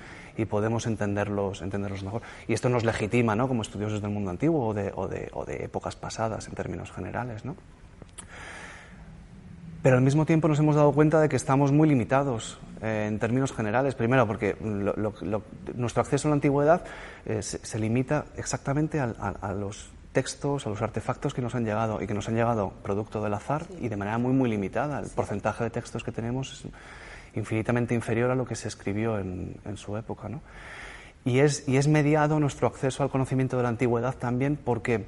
podemos 0.50 0.88
entenderlos, 0.88 1.62
entenderlos 1.62 2.04
mejor. 2.04 2.24
Y 2.48 2.54
esto 2.54 2.68
nos 2.68 2.84
legitima 2.84 3.36
¿no? 3.36 3.48
como 3.48 3.62
estudiosos 3.62 4.02
del 4.02 4.10
mundo 4.10 4.32
antiguo 4.32 4.70
o 4.70 4.74
de, 4.74 4.92
o 4.96 5.08
de, 5.08 5.30
o 5.34 5.46
de 5.46 5.66
épocas 5.66 5.96
pasadas 5.96 6.48
en 6.48 6.56
términos 6.56 6.92
generales. 6.92 7.46
¿no? 7.46 7.56
Pero 9.84 9.98
al 9.98 10.02
mismo 10.02 10.26
tiempo 10.26 10.48
nos 10.48 10.58
hemos 10.58 10.76
dado 10.76 10.92
cuenta 10.94 11.22
de 11.22 11.30
que 11.30 11.36
estamos 11.36 11.72
muy 11.72 11.88
limitados 11.88 12.60
eh, 12.82 13.06
en 13.08 13.20
términos 13.20 13.52
generales. 13.52 13.96
Primero, 13.96 14.26
porque 14.28 14.56
lo, 14.62 14.94
lo, 14.96 15.44
nuestro 15.76 16.02
acceso 16.02 16.28
a 16.28 16.30
la 16.30 16.36
antigüedad 16.36 16.84
eh, 17.26 17.42
se, 17.42 17.80
limita 17.80 18.26
exactamente 18.38 19.00
a, 19.00 19.06
a, 19.06 19.54
los 19.54 19.92
textos, 20.12 20.66
a 20.66 20.70
los 20.70 20.82
artefactos 20.82 21.34
que 21.34 21.42
nos 21.42 21.56
han 21.56 21.64
llegado 21.64 22.02
y 22.02 22.08
que 22.08 22.14
nos 22.14 22.28
han 22.28 22.36
llegado 22.36 22.74
producto 22.84 23.24
del 23.24 23.34
azar 23.34 23.66
y 23.80 23.88
de 23.88 23.96
manera 23.98 24.18
muy, 24.18 24.34
muy 24.34 24.50
limitada. 24.50 25.00
El 25.00 25.10
porcentaje 25.10 25.64
de 25.64 25.70
textos 25.70 26.04
que 26.04 26.12
tenemos 26.12 26.52
es 26.54 26.72
infinitamente 27.36 27.94
inferior 27.94 28.32
a 28.32 28.36
lo 28.36 28.46
que 28.46 28.56
se 28.56 28.68
escribió 28.68 29.20
en, 29.20 29.56
en 29.66 29.78
su 29.78 29.96
época. 29.98 30.28
¿no? 30.28 30.42
Y, 31.24 31.40
es, 31.40 31.68
y 31.68 31.78
es 31.78 31.88
mediado 31.88 32.40
nuestro 32.40 32.68
acceso 32.68 33.04
al 33.04 33.10
conocimiento 33.10 33.58
de 33.58 33.64
la 33.64 33.70
antigüedad 33.70 34.16
también 34.16 34.58
porque 34.58 35.06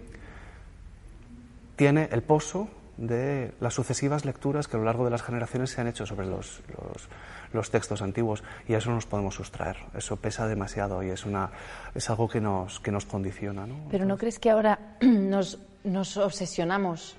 tiene 1.76 2.08
el 2.12 2.22
pozo 2.22 2.70
de 2.98 3.54
las 3.60 3.74
sucesivas 3.74 4.26
lecturas 4.26 4.68
que 4.68 4.78
a 4.78 4.80
lo 4.80 4.86
largo 4.86 5.06
de 5.06 5.12
las 5.12 5.24
generaciones 5.24 5.72
se 5.72 5.82
han 5.82 5.88
hecho 5.88 6.06
sobre 6.06 6.28
los, 6.28 6.62
los, 6.70 7.10
los, 7.52 7.72
textos 7.72 8.02
antiguos 8.02 8.44
y 8.68 8.74
a 8.74 8.78
eso 8.78 8.90
no 8.90 8.96
nos 8.96 9.06
podemos 9.06 9.36
sustraer. 9.36 9.78
Eso 9.96 10.18
pesa 10.18 10.48
demasiado 10.48 11.02
y 11.02 11.10
es, 11.10 11.26
una, 11.26 11.52
es 11.96 12.10
algo 12.10 12.28
que 12.28 12.40
nos, 12.40 12.80
que 12.80 12.92
nos 12.92 13.06
condiciona. 13.06 13.66
¿no? 13.66 13.88
Pero 13.90 14.06
¿no 14.06 14.18
crees 14.18 14.40
que 14.40 14.52
ahora 14.52 14.98
nos, 15.02 15.60
nos 15.84 16.18
obsesionamos 16.18 17.16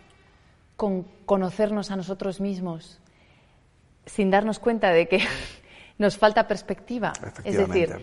con 0.76 1.02
conocernos 1.26 1.90
a 1.90 1.96
nosotros 1.96 2.40
mismos 2.40 3.00
sin 4.06 4.30
darnos 4.30 4.58
cuenta 4.58 4.90
de 4.90 5.08
que 5.08 5.20
nos 5.98 6.16
falta 6.16 6.46
perspectiva? 6.46 7.12
Es 7.42 7.56
decir, 7.56 7.96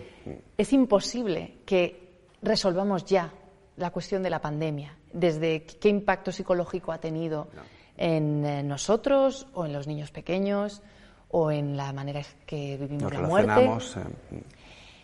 es 0.58 0.72
imposible 0.72 1.58
que 1.64 2.02
resolvamos 2.42 3.06
ya 3.06 3.32
la 3.76 3.90
cuestión 3.90 4.22
de 4.22 4.30
la 4.30 4.40
pandemia 4.40 4.96
desde 5.12 5.64
qué 5.64 5.88
impacto 5.88 6.32
psicológico 6.32 6.92
ha 6.92 6.98
tenido 6.98 7.48
no. 7.54 7.62
en 7.96 8.44
eh, 8.44 8.62
nosotros 8.62 9.46
o 9.54 9.66
en 9.66 9.72
los 9.72 9.86
niños 9.86 10.10
pequeños 10.10 10.82
o 11.30 11.50
en 11.50 11.76
la 11.76 11.92
manera 11.92 12.22
que 12.46 12.76
vivimos 12.76 13.12
Nos 13.12 13.12
la 13.12 13.28
muerte. 13.28 13.64
Eh. 13.64 14.42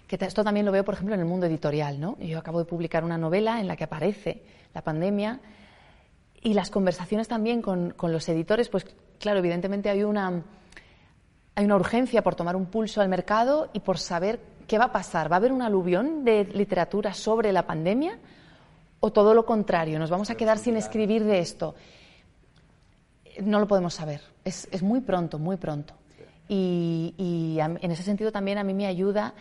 Que 0.06 0.16
esto 0.20 0.42
también 0.42 0.64
lo 0.64 0.72
veo, 0.72 0.84
por 0.84 0.94
ejemplo, 0.94 1.14
en 1.14 1.20
el 1.20 1.26
mundo 1.26 1.46
editorial. 1.46 2.00
¿no? 2.00 2.18
Yo 2.18 2.38
acabo 2.38 2.58
de 2.58 2.64
publicar 2.64 3.04
una 3.04 3.18
novela 3.18 3.60
en 3.60 3.66
la 3.66 3.76
que 3.76 3.84
aparece 3.84 4.42
la 4.74 4.82
pandemia 4.82 5.40
y 6.42 6.54
las 6.54 6.70
conversaciones 6.70 7.28
también 7.28 7.60
con, 7.62 7.90
con 7.90 8.12
los 8.12 8.28
editores, 8.28 8.68
pues 8.68 8.86
claro, 9.18 9.38
evidentemente 9.38 9.90
hay 9.90 10.04
una, 10.04 10.42
hay 11.54 11.64
una 11.64 11.76
urgencia 11.76 12.22
por 12.22 12.36
tomar 12.36 12.56
un 12.56 12.66
pulso 12.66 13.00
al 13.00 13.08
mercado 13.08 13.70
y 13.72 13.80
por 13.80 13.98
saber 13.98 14.40
qué 14.66 14.78
va 14.78 14.84
a 14.84 14.92
pasar. 14.92 15.30
¿Va 15.30 15.36
a 15.36 15.38
haber 15.38 15.52
un 15.52 15.62
aluvión 15.62 16.24
de 16.24 16.44
literatura 16.44 17.12
sobre 17.14 17.52
la 17.52 17.66
pandemia? 17.66 18.18
O 19.00 19.12
todo 19.12 19.34
lo 19.34 19.44
contrario, 19.44 19.98
nos 19.98 20.10
vamos 20.10 20.30
a 20.30 20.34
quedar 20.34 20.58
sin 20.58 20.76
escribir 20.76 21.24
de 21.24 21.38
esto. 21.38 21.74
No 23.40 23.60
lo 23.60 23.68
podemos 23.68 23.94
saber. 23.94 24.20
Es, 24.44 24.68
es 24.72 24.82
muy 24.82 25.00
pronto, 25.00 25.38
muy 25.38 25.56
pronto. 25.56 25.94
Y, 26.48 27.58
en 27.60 27.90
ese 27.90 28.02
sentido 28.02 28.32
también 28.32 28.58
a 28.58 28.64
mí 28.64 28.72
me 28.72 28.86
ayuda 28.86 29.34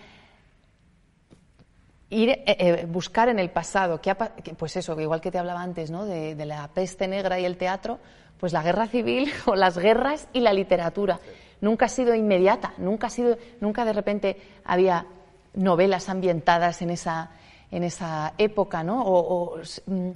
ir 2.10 2.30
eh, 2.30 2.43
eh, 2.46 2.86
buscar 2.88 3.30
en 3.30 3.39
el 3.39 3.50
pasado, 3.50 4.02
que, 4.02 4.13
pues 4.58 4.76
eso, 4.76 5.00
igual 5.00 5.22
que 5.22 5.32
te 5.32 5.38
hablaba 5.38 5.62
antes, 5.62 5.91
¿no? 5.91 6.06
De, 6.06 6.36
la 6.46 6.67
peste 6.70 7.08
negra 7.08 7.39
y 7.39 7.46
el 7.46 7.58
teatro, 7.58 8.00
pues 8.39 8.54
la 8.54 8.62
guerra 8.62 8.88
civil 8.88 9.32
o 9.46 9.56
las 9.56 9.78
guerras 9.78 10.28
y 10.34 10.41
la 10.41 10.54
literatura. 10.54 11.20
Nunca 11.60 11.86
ha 11.86 11.89
sido 11.89 12.13
inmediata, 12.13 12.74
nunca 12.78 13.08
ha 13.08 13.10
sido, 13.10 13.38
nunca 13.62 13.84
de 13.84 13.93
repente 13.93 14.38
había 14.63 15.08
novelas 15.54 16.08
ambientadas 16.10 16.82
en 16.82 16.91
esa, 16.91 17.32
en 17.71 17.84
esa 17.84 18.34
época, 18.38 18.84
¿no? 18.84 19.03
O, 19.06 19.60
mm, 19.86 20.10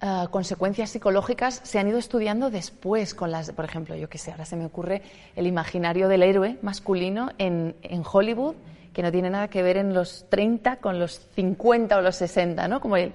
ah, 0.00 0.28
consecuencias 0.30 0.90
psicológicas 0.90 1.60
se 1.64 1.78
han 1.78 1.88
ido 1.88 1.98
estudiando 1.98 2.50
después 2.50 3.14
con 3.14 3.30
las, 3.30 3.52
por 3.52 3.64
ejemplo, 3.64 3.94
yo 3.96 4.08
qué 4.08 4.18
sé, 4.18 4.30
ahora 4.30 4.44
se 4.44 4.56
me 4.56 4.66
ocurre 4.66 5.02
el 5.36 5.46
imaginario 5.46 6.08
del 6.08 6.22
héroe 6.22 6.58
masculino 6.62 7.30
en, 7.38 7.74
en 7.82 8.02
Hollywood 8.10 8.54
que 8.92 9.02
no 9.02 9.10
tiene 9.10 9.30
nada 9.30 9.48
que 9.48 9.62
ver 9.62 9.76
en 9.76 9.94
los 9.94 10.26
30 10.28 10.76
con 10.76 10.98
los 10.98 11.20
50 11.34 11.96
o 11.96 12.02
los 12.02 12.16
60, 12.16 12.68
¿no? 12.68 12.80
Como 12.80 12.96
el, 12.96 13.12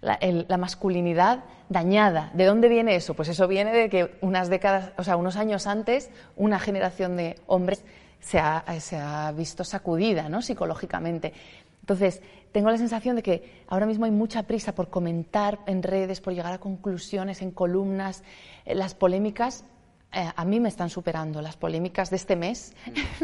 la, 0.00 0.56
masculinidad 0.56 1.44
dañada. 1.68 2.30
¿De 2.34 2.44
dónde 2.44 2.68
viene 2.68 2.96
eso? 2.96 3.14
Pues 3.14 3.28
eso 3.28 3.46
viene 3.46 3.72
de 3.72 3.88
que 3.88 4.18
unas 4.20 4.48
décadas, 4.48 4.92
o 4.96 5.04
sea, 5.04 5.16
unos 5.16 5.36
años 5.36 5.66
antes, 5.66 6.10
una 6.36 6.58
generación 6.58 7.16
de 7.16 7.36
hombres 7.46 7.84
se 8.20 8.38
ha 8.40 9.32
visto 9.36 9.64
sacudida, 9.64 10.28
¿no? 10.28 10.42
Psicológicamente. 10.42 11.32
Entonces, 11.88 12.20
tengo 12.52 12.70
la 12.70 12.76
sensación 12.76 13.16
de 13.16 13.22
que 13.22 13.64
ahora 13.66 13.86
mismo 13.86 14.04
hay 14.04 14.10
mucha 14.10 14.42
prisa 14.42 14.74
por 14.74 14.90
comentar 14.90 15.60
en 15.66 15.82
redes, 15.82 16.20
por 16.20 16.34
llegar 16.34 16.52
a 16.52 16.58
conclusiones 16.58 17.40
en 17.40 17.50
columnas. 17.50 18.22
Eh, 18.66 18.74
las 18.74 18.94
polémicas 18.94 19.64
eh, 20.12 20.30
a 20.36 20.44
mí 20.44 20.60
me 20.60 20.68
están 20.68 20.90
superando 20.90 21.40
las 21.40 21.56
polémicas 21.56 22.10
de 22.10 22.16
este 22.16 22.36
mes. 22.36 22.74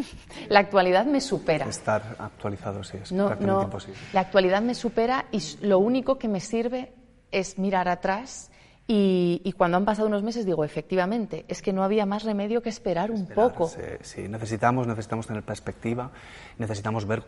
la 0.48 0.60
actualidad 0.60 1.04
me 1.04 1.20
supera. 1.20 1.66
Estar 1.66 2.16
actualizado, 2.18 2.82
sí, 2.84 2.96
es 3.02 3.12
prácticamente 3.12 3.64
imposible. 3.64 3.98
La 4.14 4.20
actualidad 4.20 4.62
me 4.62 4.74
supera 4.74 5.26
y 5.30 5.42
lo 5.60 5.78
único 5.78 6.16
que 6.16 6.28
me 6.28 6.40
sirve 6.40 6.94
es 7.32 7.58
mirar 7.58 7.86
atrás 7.88 8.50
y, 8.86 9.54
cuando 9.56 9.78
han 9.78 9.84
pasado 9.84 10.08
unos 10.08 10.22
meses 10.22 10.44
digo, 10.44 10.62
efectivamente, 10.62 11.46
es 11.48 11.62
que 11.62 11.72
no 11.72 11.84
había 11.84 12.04
más 12.04 12.22
remedio 12.22 12.62
que 12.62 12.68
esperar 12.68 13.10
un 13.10 13.26
poco. 13.26 13.70
Sí, 14.02 14.28
necesitamos, 14.28 14.86
necesitamos 14.86 15.26
tener 15.26 15.42
perspectiva, 15.42 16.10
necesitamos 16.58 17.06
ver 17.06 17.24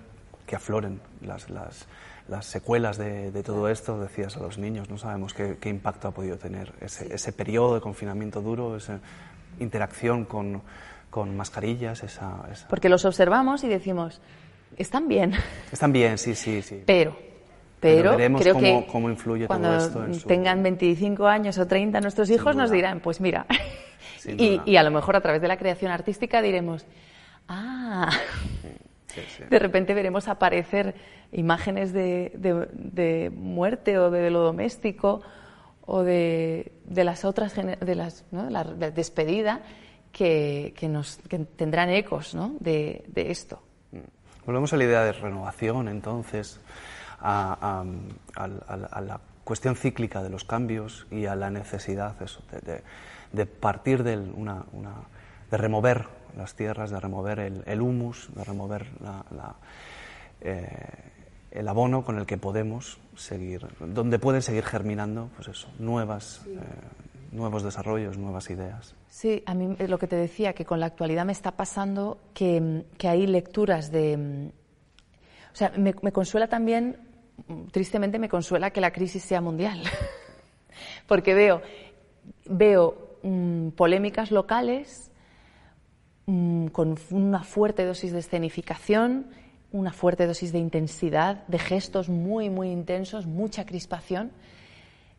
que 0.46 0.56
afloren 0.56 1.00
las, 1.20 1.50
las, 1.50 1.86
las 2.28 2.46
secuelas 2.46 2.96
de, 2.98 3.30
de, 3.30 3.42
todo 3.42 3.68
esto. 3.68 4.00
Decías 4.00 4.36
a 4.36 4.40
los 4.40 4.58
niños, 4.58 4.88
no 4.88 4.98
sabemos 4.98 5.34
qué, 5.34 5.58
qué 5.60 5.68
impacto 5.68 6.08
ha 6.08 6.12
podido 6.12 6.38
tener 6.38 6.72
ese, 6.80 7.12
ese 7.14 7.32
periodo 7.32 7.74
de 7.74 7.80
confinamiento 7.80 8.40
duro, 8.40 8.76
ese, 8.76 8.98
interacción 9.60 10.24
con, 10.24 10.62
con 11.10 11.36
mascarillas. 11.36 12.02
Esa, 12.02 12.42
Porque 12.68 12.88
los 12.88 13.04
observamos 13.04 13.64
y 13.64 13.68
decimos, 13.68 14.20
están 14.76 15.08
bien. 15.08 15.32
Están 15.72 15.92
bien, 15.92 16.18
sí, 16.18 16.34
sí, 16.34 16.62
sí. 16.62 16.82
Pero, 16.86 17.16
pero, 17.80 18.12
veremos 18.12 18.40
creo 18.40 18.54
cómo, 18.54 18.84
que 18.84 18.86
cómo 18.90 19.10
influye 19.10 19.46
cuando 19.46 19.68
todo 19.68 19.78
esto. 19.78 20.04
En 20.04 20.20
tengan 20.20 20.62
25 20.62 21.26
años 21.26 21.58
o 21.58 21.66
30 21.66 22.00
nuestros 22.00 22.30
hijos 22.30 22.56
nos 22.56 22.70
dirán, 22.70 23.00
pues 23.00 23.20
mira. 23.20 23.46
y, 24.26 24.60
y, 24.64 24.76
a 24.76 24.82
lo 24.82 24.90
mejor 24.90 25.16
a 25.16 25.20
través 25.20 25.40
de 25.40 25.48
la 25.48 25.56
creación 25.56 25.90
artística 25.90 26.42
diremos, 26.42 26.84
ah. 27.48 28.10
De 29.48 29.58
repente 29.58 29.94
veremos 29.94 30.28
aparecer 30.28 30.94
imágenes 31.32 31.92
de, 31.92 32.32
de, 32.34 32.68
de 32.72 33.30
muerte 33.30 33.98
o 33.98 34.10
de 34.10 34.30
lo 34.30 34.40
doméstico 34.40 35.22
o 35.86 36.02
de, 36.02 36.72
de 36.84 37.04
las 37.04 37.24
otras, 37.24 37.54
de 37.54 37.94
las, 37.94 38.24
¿no? 38.32 38.50
la, 38.50 38.64
despedida, 38.64 39.62
que, 40.12 40.74
que, 40.76 40.88
nos, 40.88 41.18
que 41.28 41.38
tendrán 41.38 41.90
ecos 41.90 42.34
¿no? 42.34 42.56
de, 42.60 43.04
de, 43.08 43.30
esto. 43.30 43.62
Volvemos 44.44 44.72
a 44.72 44.76
la 44.76 44.84
idea 44.84 45.04
de 45.04 45.12
renovación, 45.12 45.88
entonces, 45.88 46.60
a, 47.20 47.84
a, 48.34 48.42
a, 48.42 49.00
la 49.00 49.20
cuestión 49.44 49.76
cíclica 49.76 50.22
de 50.22 50.30
los 50.30 50.44
cambios 50.44 51.06
y 51.10 51.26
a 51.26 51.36
la 51.36 51.50
necesidad 51.50 52.20
eso, 52.20 52.42
de, 52.50 52.82
de, 53.32 53.46
partir 53.46 54.02
de, 54.02 54.16
una, 54.16 54.64
una, 54.72 54.94
de 55.50 55.56
remover 55.56 56.06
las 56.36 56.54
tierras, 56.54 56.90
de 56.90 57.00
remover 57.00 57.40
el, 57.40 57.62
el 57.66 57.80
humus, 57.80 58.28
de 58.34 58.44
remover 58.44 58.86
la, 59.00 59.24
la 59.30 59.56
eh, 60.40 60.70
el 61.50 61.68
abono 61.68 62.04
con 62.04 62.18
el 62.18 62.26
que 62.26 62.36
podemos 62.36 62.98
seguir, 63.16 63.66
donde 63.80 64.18
pueden 64.18 64.42
seguir 64.42 64.64
germinando, 64.64 65.30
pues 65.36 65.48
eso, 65.48 65.68
nuevas, 65.78 66.44
eh, 66.46 66.58
nuevos 67.32 67.62
desarrollos, 67.62 68.18
nuevas 68.18 68.50
ideas. 68.50 68.94
Sí, 69.08 69.42
a 69.46 69.54
mí 69.54 69.74
lo 69.88 69.98
que 69.98 70.06
te 70.06 70.16
decía, 70.16 70.52
que 70.52 70.66
con 70.66 70.80
la 70.80 70.86
actualidad 70.86 71.24
me 71.24 71.32
está 71.32 71.52
pasando 71.52 72.18
que, 72.34 72.84
que 72.98 73.08
hay 73.08 73.26
lecturas 73.26 73.90
de... 73.90 74.50
O 75.50 75.56
sea, 75.56 75.72
me, 75.78 75.94
consuela 75.94 76.48
también, 76.48 76.98
tristemente 77.72 78.18
me 78.18 78.28
consuela 78.28 78.70
que 78.70 78.82
la 78.82 78.92
crisis 78.92 79.22
sea 79.22 79.40
mundial, 79.40 79.82
porque 81.06 81.32
veo, 81.32 81.62
veo 82.44 83.16
mm, 83.22 83.68
polémicas 83.70 84.30
locales 84.30 85.10
mm, 86.26 86.66
con 86.68 86.96
una 87.10 87.42
fuerte 87.42 87.84
dosis 87.84 88.12
de 88.12 88.18
escenificación 88.18 89.26
una 89.72 89.92
fuerte 89.92 90.26
dosis 90.26 90.52
de 90.52 90.58
intensidad, 90.58 91.46
de 91.46 91.58
gestos 91.58 92.08
muy, 92.08 92.50
muy 92.50 92.70
intensos, 92.70 93.26
mucha 93.26 93.66
crispación 93.66 94.30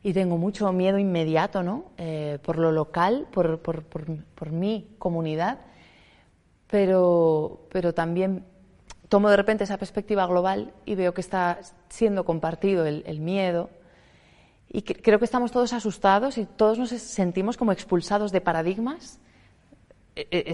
y 0.03 0.13
tengo 0.13 0.37
mucho 0.37 0.71
miedo 0.71 0.97
inmediato, 0.97 1.63
¿no? 1.63 1.91
Eh, 1.97 2.39
por 2.41 2.57
lo 2.57 2.71
local, 2.71 3.27
por, 3.31 3.59
por, 3.59 3.83
por, 3.83 4.51
mi 4.51 4.95
comunidad, 4.97 5.59
pero, 6.67 7.67
pero 7.71 7.93
también 7.93 8.45
tomo 9.09 9.29
de 9.29 9.37
repente 9.37 9.63
esa 9.63 9.77
perspectiva 9.77 10.25
global 10.27 10.73
y 10.85 10.95
veo 10.95 11.13
que 11.13 11.21
está 11.21 11.59
siendo 11.89 12.25
compartido 12.25 12.85
el, 12.85 13.19
miedo 13.19 13.69
y 14.69 14.81
creo 14.81 15.17
que 15.17 15.25
estamos 15.25 15.51
todos 15.51 15.71
asustados 15.73 16.37
y 16.37 16.45
todos 16.45 16.77
nos 16.77 16.89
sentimos 16.89 17.57
como 17.57 17.71
expulsados 17.71 18.31
de 18.31 18.41
paradigmas. 18.41 19.19
E, 20.15 20.27
e, 20.31 20.51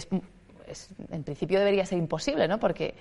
es, 0.73 0.89
en 1.09 1.23
principio 1.23 1.59
debería 1.59 1.85
ser 1.85 1.97
imposible, 1.97 2.47
¿no? 2.47 2.59
Porque 2.59 2.93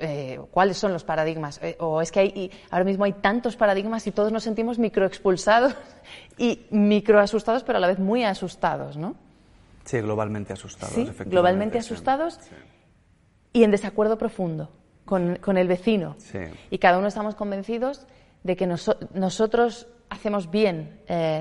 eh, 0.00 0.40
cuáles 0.50 0.76
son 0.76 0.92
los 0.92 1.04
paradigmas. 1.04 1.60
Eh, 1.62 1.76
o 1.78 2.00
es 2.00 2.10
que 2.10 2.20
hay, 2.20 2.50
ahora 2.70 2.84
mismo 2.84 3.04
hay 3.04 3.12
tantos 3.12 3.56
paradigmas 3.56 4.06
y 4.06 4.12
todos 4.12 4.32
nos 4.32 4.42
sentimos 4.42 4.78
microexpulsados 4.78 5.74
y 6.38 6.66
microasustados, 6.70 7.62
pero 7.62 7.78
a 7.78 7.80
la 7.80 7.86
vez 7.86 7.98
muy 7.98 8.24
asustados, 8.24 8.96
¿no? 8.96 9.16
Sí, 9.84 10.00
globalmente 10.00 10.52
asustados. 10.52 10.94
Sí, 10.94 11.08
globalmente 11.26 11.78
asustados 11.78 12.38
y 13.52 13.62
en 13.62 13.70
desacuerdo 13.70 14.18
profundo 14.18 14.70
con, 15.04 15.36
con 15.36 15.56
el 15.56 15.68
vecino. 15.68 16.16
Y 16.70 16.78
cada 16.78 16.98
uno 16.98 17.08
estamos 17.08 17.34
convencidos 17.34 18.06
de 18.42 18.56
que 18.56 18.66
nosotros 18.66 19.86
hacemos 20.10 20.50
bien, 20.50 21.00
eh, 21.06 21.40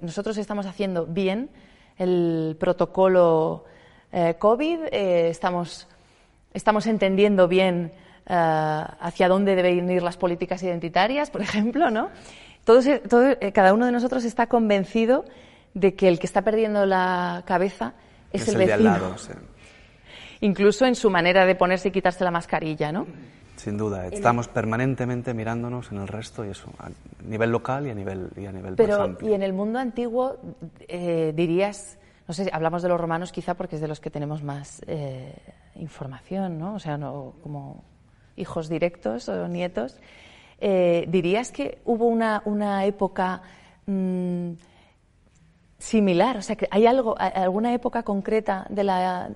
nosotros 0.00 0.36
estamos 0.38 0.66
haciendo 0.66 1.06
bien 1.06 1.50
el 1.98 2.56
protocolo 2.58 3.64
COVID, 4.38 4.78
estamos 4.92 5.86
estamos 6.56 6.86
entendiendo 6.86 7.48
bien 7.48 7.92
eh, 8.26 8.84
hacia 9.00 9.28
dónde 9.28 9.54
deben 9.54 9.90
ir 9.90 10.02
las 10.02 10.16
políticas 10.16 10.62
identitarias, 10.62 11.30
por 11.30 11.42
ejemplo, 11.42 11.90
¿no? 11.90 12.08
Todo, 12.64 12.80
eh, 12.80 13.52
cada 13.52 13.72
uno 13.72 13.86
de 13.86 13.92
nosotros 13.92 14.24
está 14.24 14.48
convencido 14.48 15.24
de 15.74 15.94
que 15.94 16.08
el 16.08 16.18
que 16.18 16.26
está 16.26 16.42
perdiendo 16.42 16.84
la 16.84 17.44
cabeza 17.46 17.92
es, 18.32 18.48
el, 18.48 18.56
vecino. 18.56 18.66
De 18.66 18.72
al 18.72 18.84
lado, 18.84 19.16
Incluso 20.40 20.84
en 20.84 20.96
su 20.96 21.08
manera 21.08 21.46
de 21.46 21.54
ponerse 21.54 21.88
y 21.88 21.92
quitarse 21.92 22.24
la 22.24 22.30
mascarilla, 22.30 22.90
¿no? 22.90 23.06
Sin 23.56 23.78
duda, 23.78 24.06
estamos 24.08 24.48
permanentemente 24.48 25.32
mirándonos 25.32 25.90
en 25.92 25.98
el 25.98 26.08
resto 26.08 26.44
y 26.44 26.50
eso, 26.50 26.70
a 26.78 26.90
nivel 27.26 27.50
local 27.50 27.86
y 27.86 27.90
a 27.90 27.94
nivel, 27.94 28.28
y 28.36 28.44
a 28.44 28.52
nivel 28.52 28.74
Pero, 28.76 29.16
y 29.22 29.32
en 29.32 29.42
el 29.42 29.54
mundo 29.54 29.78
antiguo, 29.78 30.36
eh, 30.88 31.32
dirías, 31.34 31.98
no 32.26 32.34
sé, 32.34 32.50
hablamos 32.52 32.82
de 32.82 32.88
los 32.88 33.00
romanos 33.00 33.32
quizá 33.32 33.54
porque 33.54 33.76
es 33.76 33.82
de 33.82 33.88
los 33.88 34.00
que 34.00 34.10
tenemos 34.10 34.42
más 34.42 34.82
información, 35.76 36.58
¿no? 36.58 36.74
O 36.74 36.78
sea, 36.78 36.96
no 36.98 37.34
como 37.42 37.84
hijos 38.36 38.68
directos 38.68 39.28
o 39.28 39.48
nietos. 39.48 39.98
Eh, 40.60 41.06
¿Dirías 41.08 41.50
que 41.50 41.80
hubo 41.84 42.06
una, 42.06 42.42
una 42.44 42.84
época 42.84 43.42
mm, 43.86 44.52
similar? 45.78 46.38
O 46.38 46.42
sea, 46.42 46.56
que 46.56 46.68
¿hay 46.70 46.86
algo, 46.86 47.14
alguna 47.18 47.74
época 47.74 48.02
concreta 48.02 48.66
de 48.70 48.84
la, 48.84 49.28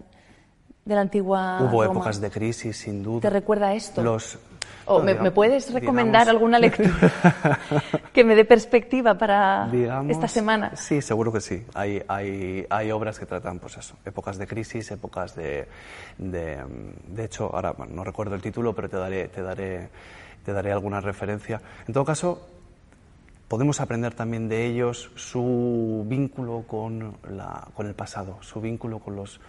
de 0.85 0.95
la 0.95 1.01
antigua 1.01 1.61
Hubo 1.63 1.85
épocas 1.85 2.21
de 2.21 2.31
crisis, 2.31 2.77
sin 2.77 3.03
duda. 3.03 3.21
¿Te 3.21 3.31
recuerda 3.31 3.75
esto? 3.75 4.03
Los, 4.03 4.39
¿O 4.91 5.01
me, 5.01 5.31
puedes 5.31 5.73
recomendar 5.73 6.29
alguna 6.29 6.59
lectura 6.59 6.91
que 8.13 8.25
me 8.25 8.35
dé 8.35 8.45
perspectiva 8.45 9.17
para 9.17 9.71
esta 10.09 10.27
semana? 10.27 10.75
Sí, 10.75 11.01
seguro 11.01 11.33
que 11.33 11.41
sí. 11.41 11.65
Hay, 11.75 12.03
hay, 12.09 12.67
hay, 12.69 12.91
obras 12.91 13.19
que 13.19 13.25
tratan, 13.25 13.61
pues 13.61 13.77
eso, 13.77 13.95
épocas 14.05 14.37
de 14.37 14.47
crisis, 14.49 14.91
épocas 14.91 15.37
de... 15.37 15.69
De, 16.19 16.59
de 17.07 17.25
hecho, 17.25 17.55
ahora 17.55 17.73
no 17.89 18.03
recuerdo 18.03 18.35
el 18.35 18.43
título, 18.43 18.75
pero 18.75 18.89
te 18.89 18.97
daré, 18.97 19.29
te, 19.29 19.43
daré, 19.43 19.89
te 20.45 20.53
daré 20.53 20.73
alguna 20.73 21.01
referencia. 21.01 21.61
En 21.87 21.95
todo 21.95 22.05
caso, 22.05 22.49
podemos 23.47 23.81
aprender 23.81 24.15
también 24.15 24.49
de 24.49 24.67
ellos 24.67 25.13
su 25.15 26.05
vínculo 26.09 26.65
con, 26.67 27.17
la, 27.31 27.69
con 27.75 27.87
el 27.87 27.95
pasado, 27.95 28.39
su 28.43 28.61
vínculo 28.61 28.99
con 28.99 29.15
los 29.15 29.41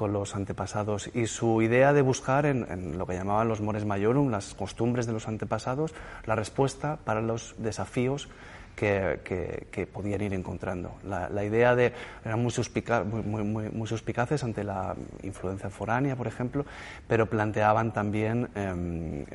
con 0.00 0.14
los 0.14 0.34
antepasados 0.34 1.10
y 1.12 1.26
su 1.26 1.60
idea 1.60 1.92
de 1.92 2.00
buscar 2.00 2.46
en, 2.46 2.96
lo 2.96 3.06
que 3.06 3.12
llamaban 3.12 3.48
los 3.48 3.60
mores 3.60 3.84
majorum, 3.84 4.30
las 4.30 4.54
costumbres 4.54 5.04
de 5.04 5.12
los 5.12 5.28
antepasados, 5.28 5.92
la 6.24 6.34
respuesta 6.34 6.96
para 7.04 7.20
los 7.20 7.54
desafíos 7.58 8.30
que, 8.74 9.88
podían 9.92 10.22
ir 10.22 10.32
encontrando. 10.32 10.94
La, 11.04 11.44
idea 11.44 11.76
de 11.76 11.92
eran 12.24 12.42
muy, 12.42 12.50
suspicaces 12.50 14.42
ante 14.42 14.64
la 14.64 14.96
influencia 15.22 15.68
foránea, 15.68 16.16
por 16.16 16.26
ejemplo, 16.26 16.64
pero 17.06 17.26
planteaban 17.26 17.92
también, 17.92 18.48
em, 18.54 19.26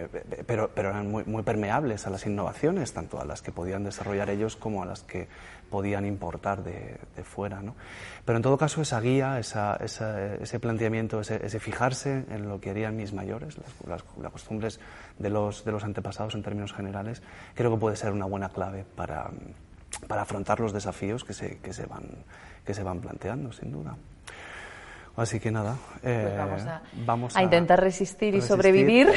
pero, 0.47 0.71
pero 0.73 0.89
eran 0.89 1.11
muy, 1.11 1.43
permeables 1.43 2.07
a 2.07 2.09
las 2.09 2.25
innovaciones, 2.25 2.91
tanto 2.91 3.21
a 3.21 3.25
las 3.25 3.43
que 3.43 3.51
podían 3.51 3.83
desarrollar 3.83 4.31
ellos 4.31 4.55
como 4.55 4.81
a 4.81 4.87
las 4.87 5.03
que 5.03 5.27
podían 5.69 6.05
importar 6.05 6.63
de, 6.63 6.97
fuera. 7.23 7.61
¿no? 7.61 7.75
Pero 8.23 8.37
en 8.37 8.43
todo 8.43 8.57
caso, 8.57 8.81
esa 8.81 8.99
guía, 9.01 9.39
ese 9.39 10.59
planteamiento, 10.59 11.21
ese, 11.21 11.59
fijarse 11.59 12.25
en 12.29 12.47
lo 12.47 12.59
que 12.59 12.69
harían 12.69 12.95
mis 12.95 13.13
mayores, 13.13 13.57
las, 13.87 14.03
costumbres 14.31 14.79
de 15.19 15.29
los, 15.29 15.65
de 15.65 15.71
los 15.71 15.83
antepasados 15.83 16.35
en 16.35 16.43
términos 16.43 16.73
generales, 16.73 17.21
creo 17.53 17.71
que 17.71 17.77
puede 17.77 17.95
ser 17.95 18.11
una 18.11 18.25
buena 18.25 18.49
clave 18.49 18.85
para, 18.95 19.29
para 20.07 20.21
afrontar 20.23 20.59
los 20.59 20.73
desafíos 20.73 21.23
que 21.23 21.33
se, 21.33 21.57
que 21.59 21.73
se, 21.73 21.85
van, 21.85 22.03
que 22.65 22.73
se 22.73 22.83
van 22.83 22.99
planteando, 22.99 23.51
sin 23.51 23.71
duda. 23.71 23.95
Así 25.17 25.39
que 25.39 25.49
nada, 25.49 25.77
pues 26.01 26.13
eh, 26.13 26.37
vamos, 27.05 27.37
a, 27.37 27.41
intentar 27.41 27.79
resistir, 27.79 28.35
y 28.35 28.41
sobrevivir 28.41 29.07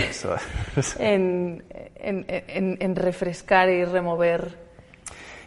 en, 1.00 1.64
en, 1.96 2.76
en, 2.80 2.94
refrescar 2.94 3.68
y 3.68 3.84
remover 3.84 4.67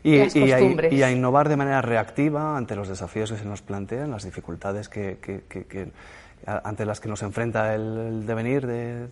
y, 0.04 0.40
y, 0.40 0.52
a, 1.04 1.12
innovar 1.12 1.50
de 1.50 1.58
manera 1.58 1.82
reactiva 1.82 2.58
ante 2.58 2.76
los 2.76 2.88
desafíos 2.88 3.32
que 3.32 3.38
se 3.38 3.46
nos 3.46 3.62
plantean, 3.62 4.12
las 4.12 4.24
dificultades 4.24 4.90
que, 4.90 5.18
que, 5.20 5.92
ante 6.46 6.86
las 6.86 7.00
que 7.00 7.08
nos 7.08 7.22
enfrenta 7.22 7.76
el, 7.76 8.26
devenir 8.26 8.66
de, 8.66 9.08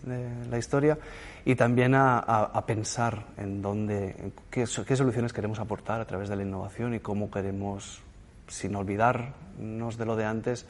la 0.50 0.58
historia 0.58 0.98
y 1.44 1.54
también 1.54 1.94
a, 1.94 2.64
pensar 2.66 3.26
en 3.36 3.62
dónde, 3.62 4.32
qué, 4.50 4.64
qué, 4.86 4.96
soluciones 4.96 5.32
queremos 5.32 5.60
aportar 5.60 6.00
a 6.00 6.04
través 6.06 6.28
de 6.28 6.36
la 6.36 6.42
innovación 6.42 6.94
y 6.94 7.00
cómo 7.00 7.30
queremos, 7.30 8.02
sin 8.48 8.74
olvidarnos 8.74 9.96
de 9.96 10.06
lo 10.06 10.16
de 10.16 10.24
antes, 10.24 10.66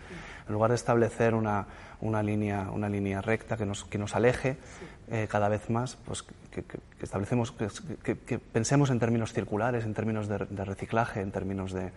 en 0.47 0.53
lugar 0.53 0.71
de 0.71 0.77
establecer 0.77 1.35
una, 1.35 1.67
una, 2.01 2.23
línea, 2.23 2.71
una 2.71 2.89
línea 2.89 3.23
recta 3.23 3.57
que 3.57 3.65
nos, 3.65 3.85
que 3.85 3.99
nos 3.99 4.15
aleje, 4.15 4.59
eh, 5.11 5.27
cada 5.29 5.49
vez 5.49 5.69
más, 5.71 5.97
pues 5.97 6.23
que, 6.23 6.65
establecemos, 7.01 7.53
que, 7.53 8.39
pensemos 8.39 8.91
en 8.91 8.99
términos 8.99 9.33
circulares, 9.33 9.85
en 9.85 9.95
términos 9.95 10.29
de, 10.29 10.39
reciclaje, 10.39 11.21
en 11.21 11.33
términos 11.33 11.73
de, 11.73 11.93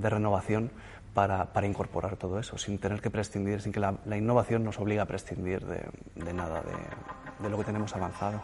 renovación 0.00 0.70
para, 1.14 1.48
incorporar 1.66 2.16
todo 2.16 2.38
eso, 2.38 2.58
sin 2.58 2.78
tener 2.78 3.00
que 3.00 3.10
prescindir, 3.10 3.60
sin 3.60 3.72
que 3.72 3.80
la, 3.80 4.16
innovación 4.16 4.64
nos 4.64 4.78
obligue 4.78 5.00
a 5.00 5.06
prescindir 5.06 5.64
de, 5.66 6.32
nada 6.32 6.62
de 7.40 7.50
lo 7.50 7.58
que 7.58 7.64
tenemos 7.64 7.94
avanzado. 7.96 8.40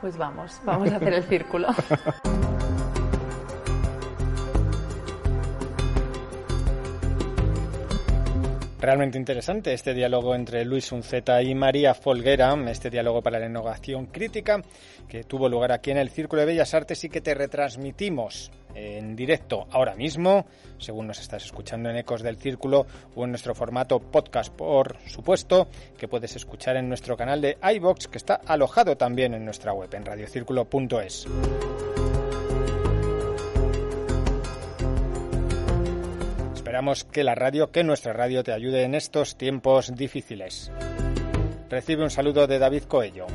Pues 0.00 0.16
vamos, 0.16 0.60
vamos 0.64 0.92
a 0.92 0.96
hacer 0.96 1.12
el 1.12 1.24
círculo. 1.24 1.68
Realmente 8.80 9.18
interesante 9.18 9.72
este 9.72 9.92
diálogo 9.92 10.36
entre 10.36 10.64
Luis 10.64 10.92
Unceta 10.92 11.42
y 11.42 11.52
María 11.52 11.94
Folguera, 11.94 12.54
este 12.70 12.90
diálogo 12.90 13.22
para 13.22 13.40
la 13.40 13.46
innovación 13.46 14.06
crítica 14.06 14.62
que 15.08 15.24
tuvo 15.24 15.48
lugar 15.48 15.72
aquí 15.72 15.90
en 15.90 15.96
el 15.98 16.10
Círculo 16.10 16.40
de 16.40 16.46
Bellas 16.46 16.74
Artes 16.74 17.02
y 17.02 17.08
que 17.08 17.20
te 17.20 17.34
retransmitimos 17.34 18.52
en 18.76 19.16
directo 19.16 19.66
ahora 19.72 19.96
mismo, 19.96 20.46
según 20.78 21.08
nos 21.08 21.18
estás 21.18 21.44
escuchando 21.44 21.90
en 21.90 21.96
Ecos 21.96 22.22
del 22.22 22.36
Círculo 22.36 22.86
o 23.16 23.24
en 23.24 23.30
nuestro 23.30 23.52
formato 23.52 23.98
podcast, 23.98 24.52
por 24.54 24.96
supuesto, 25.08 25.66
que 25.96 26.06
puedes 26.06 26.36
escuchar 26.36 26.76
en 26.76 26.88
nuestro 26.88 27.16
canal 27.16 27.40
de 27.40 27.58
iBox 27.60 28.06
que 28.06 28.18
está 28.18 28.40
alojado 28.46 28.96
también 28.96 29.34
en 29.34 29.44
nuestra 29.44 29.72
web 29.72 29.92
en 29.92 30.04
radiocírculo.es. 30.04 31.26
Esperamos 36.78 37.02
que 37.02 37.24
la 37.24 37.34
radio, 37.34 37.72
que 37.72 37.82
nuestra 37.82 38.12
radio 38.12 38.44
te 38.44 38.52
ayude 38.52 38.84
en 38.84 38.94
estos 38.94 39.36
tiempos 39.36 39.92
difíciles. 39.96 40.70
Recibe 41.68 42.04
un 42.04 42.10
saludo 42.10 42.46
de 42.46 42.60
David 42.60 42.84
Coello. 42.84 43.26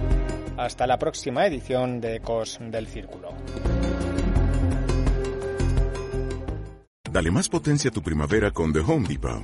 Hasta 0.55 0.87
la 0.87 0.97
próxima 0.97 1.45
edición 1.45 1.99
de 1.99 2.15
Ecos 2.15 2.57
del 2.61 2.87
Círculo. 2.87 3.33
Dale 7.11 7.31
más 7.31 7.49
potencia 7.49 7.89
a 7.89 7.93
tu 7.93 8.01
primavera 8.01 8.51
con 8.51 8.71
The 8.71 8.79
Home 8.79 9.09
Depot. 9.09 9.43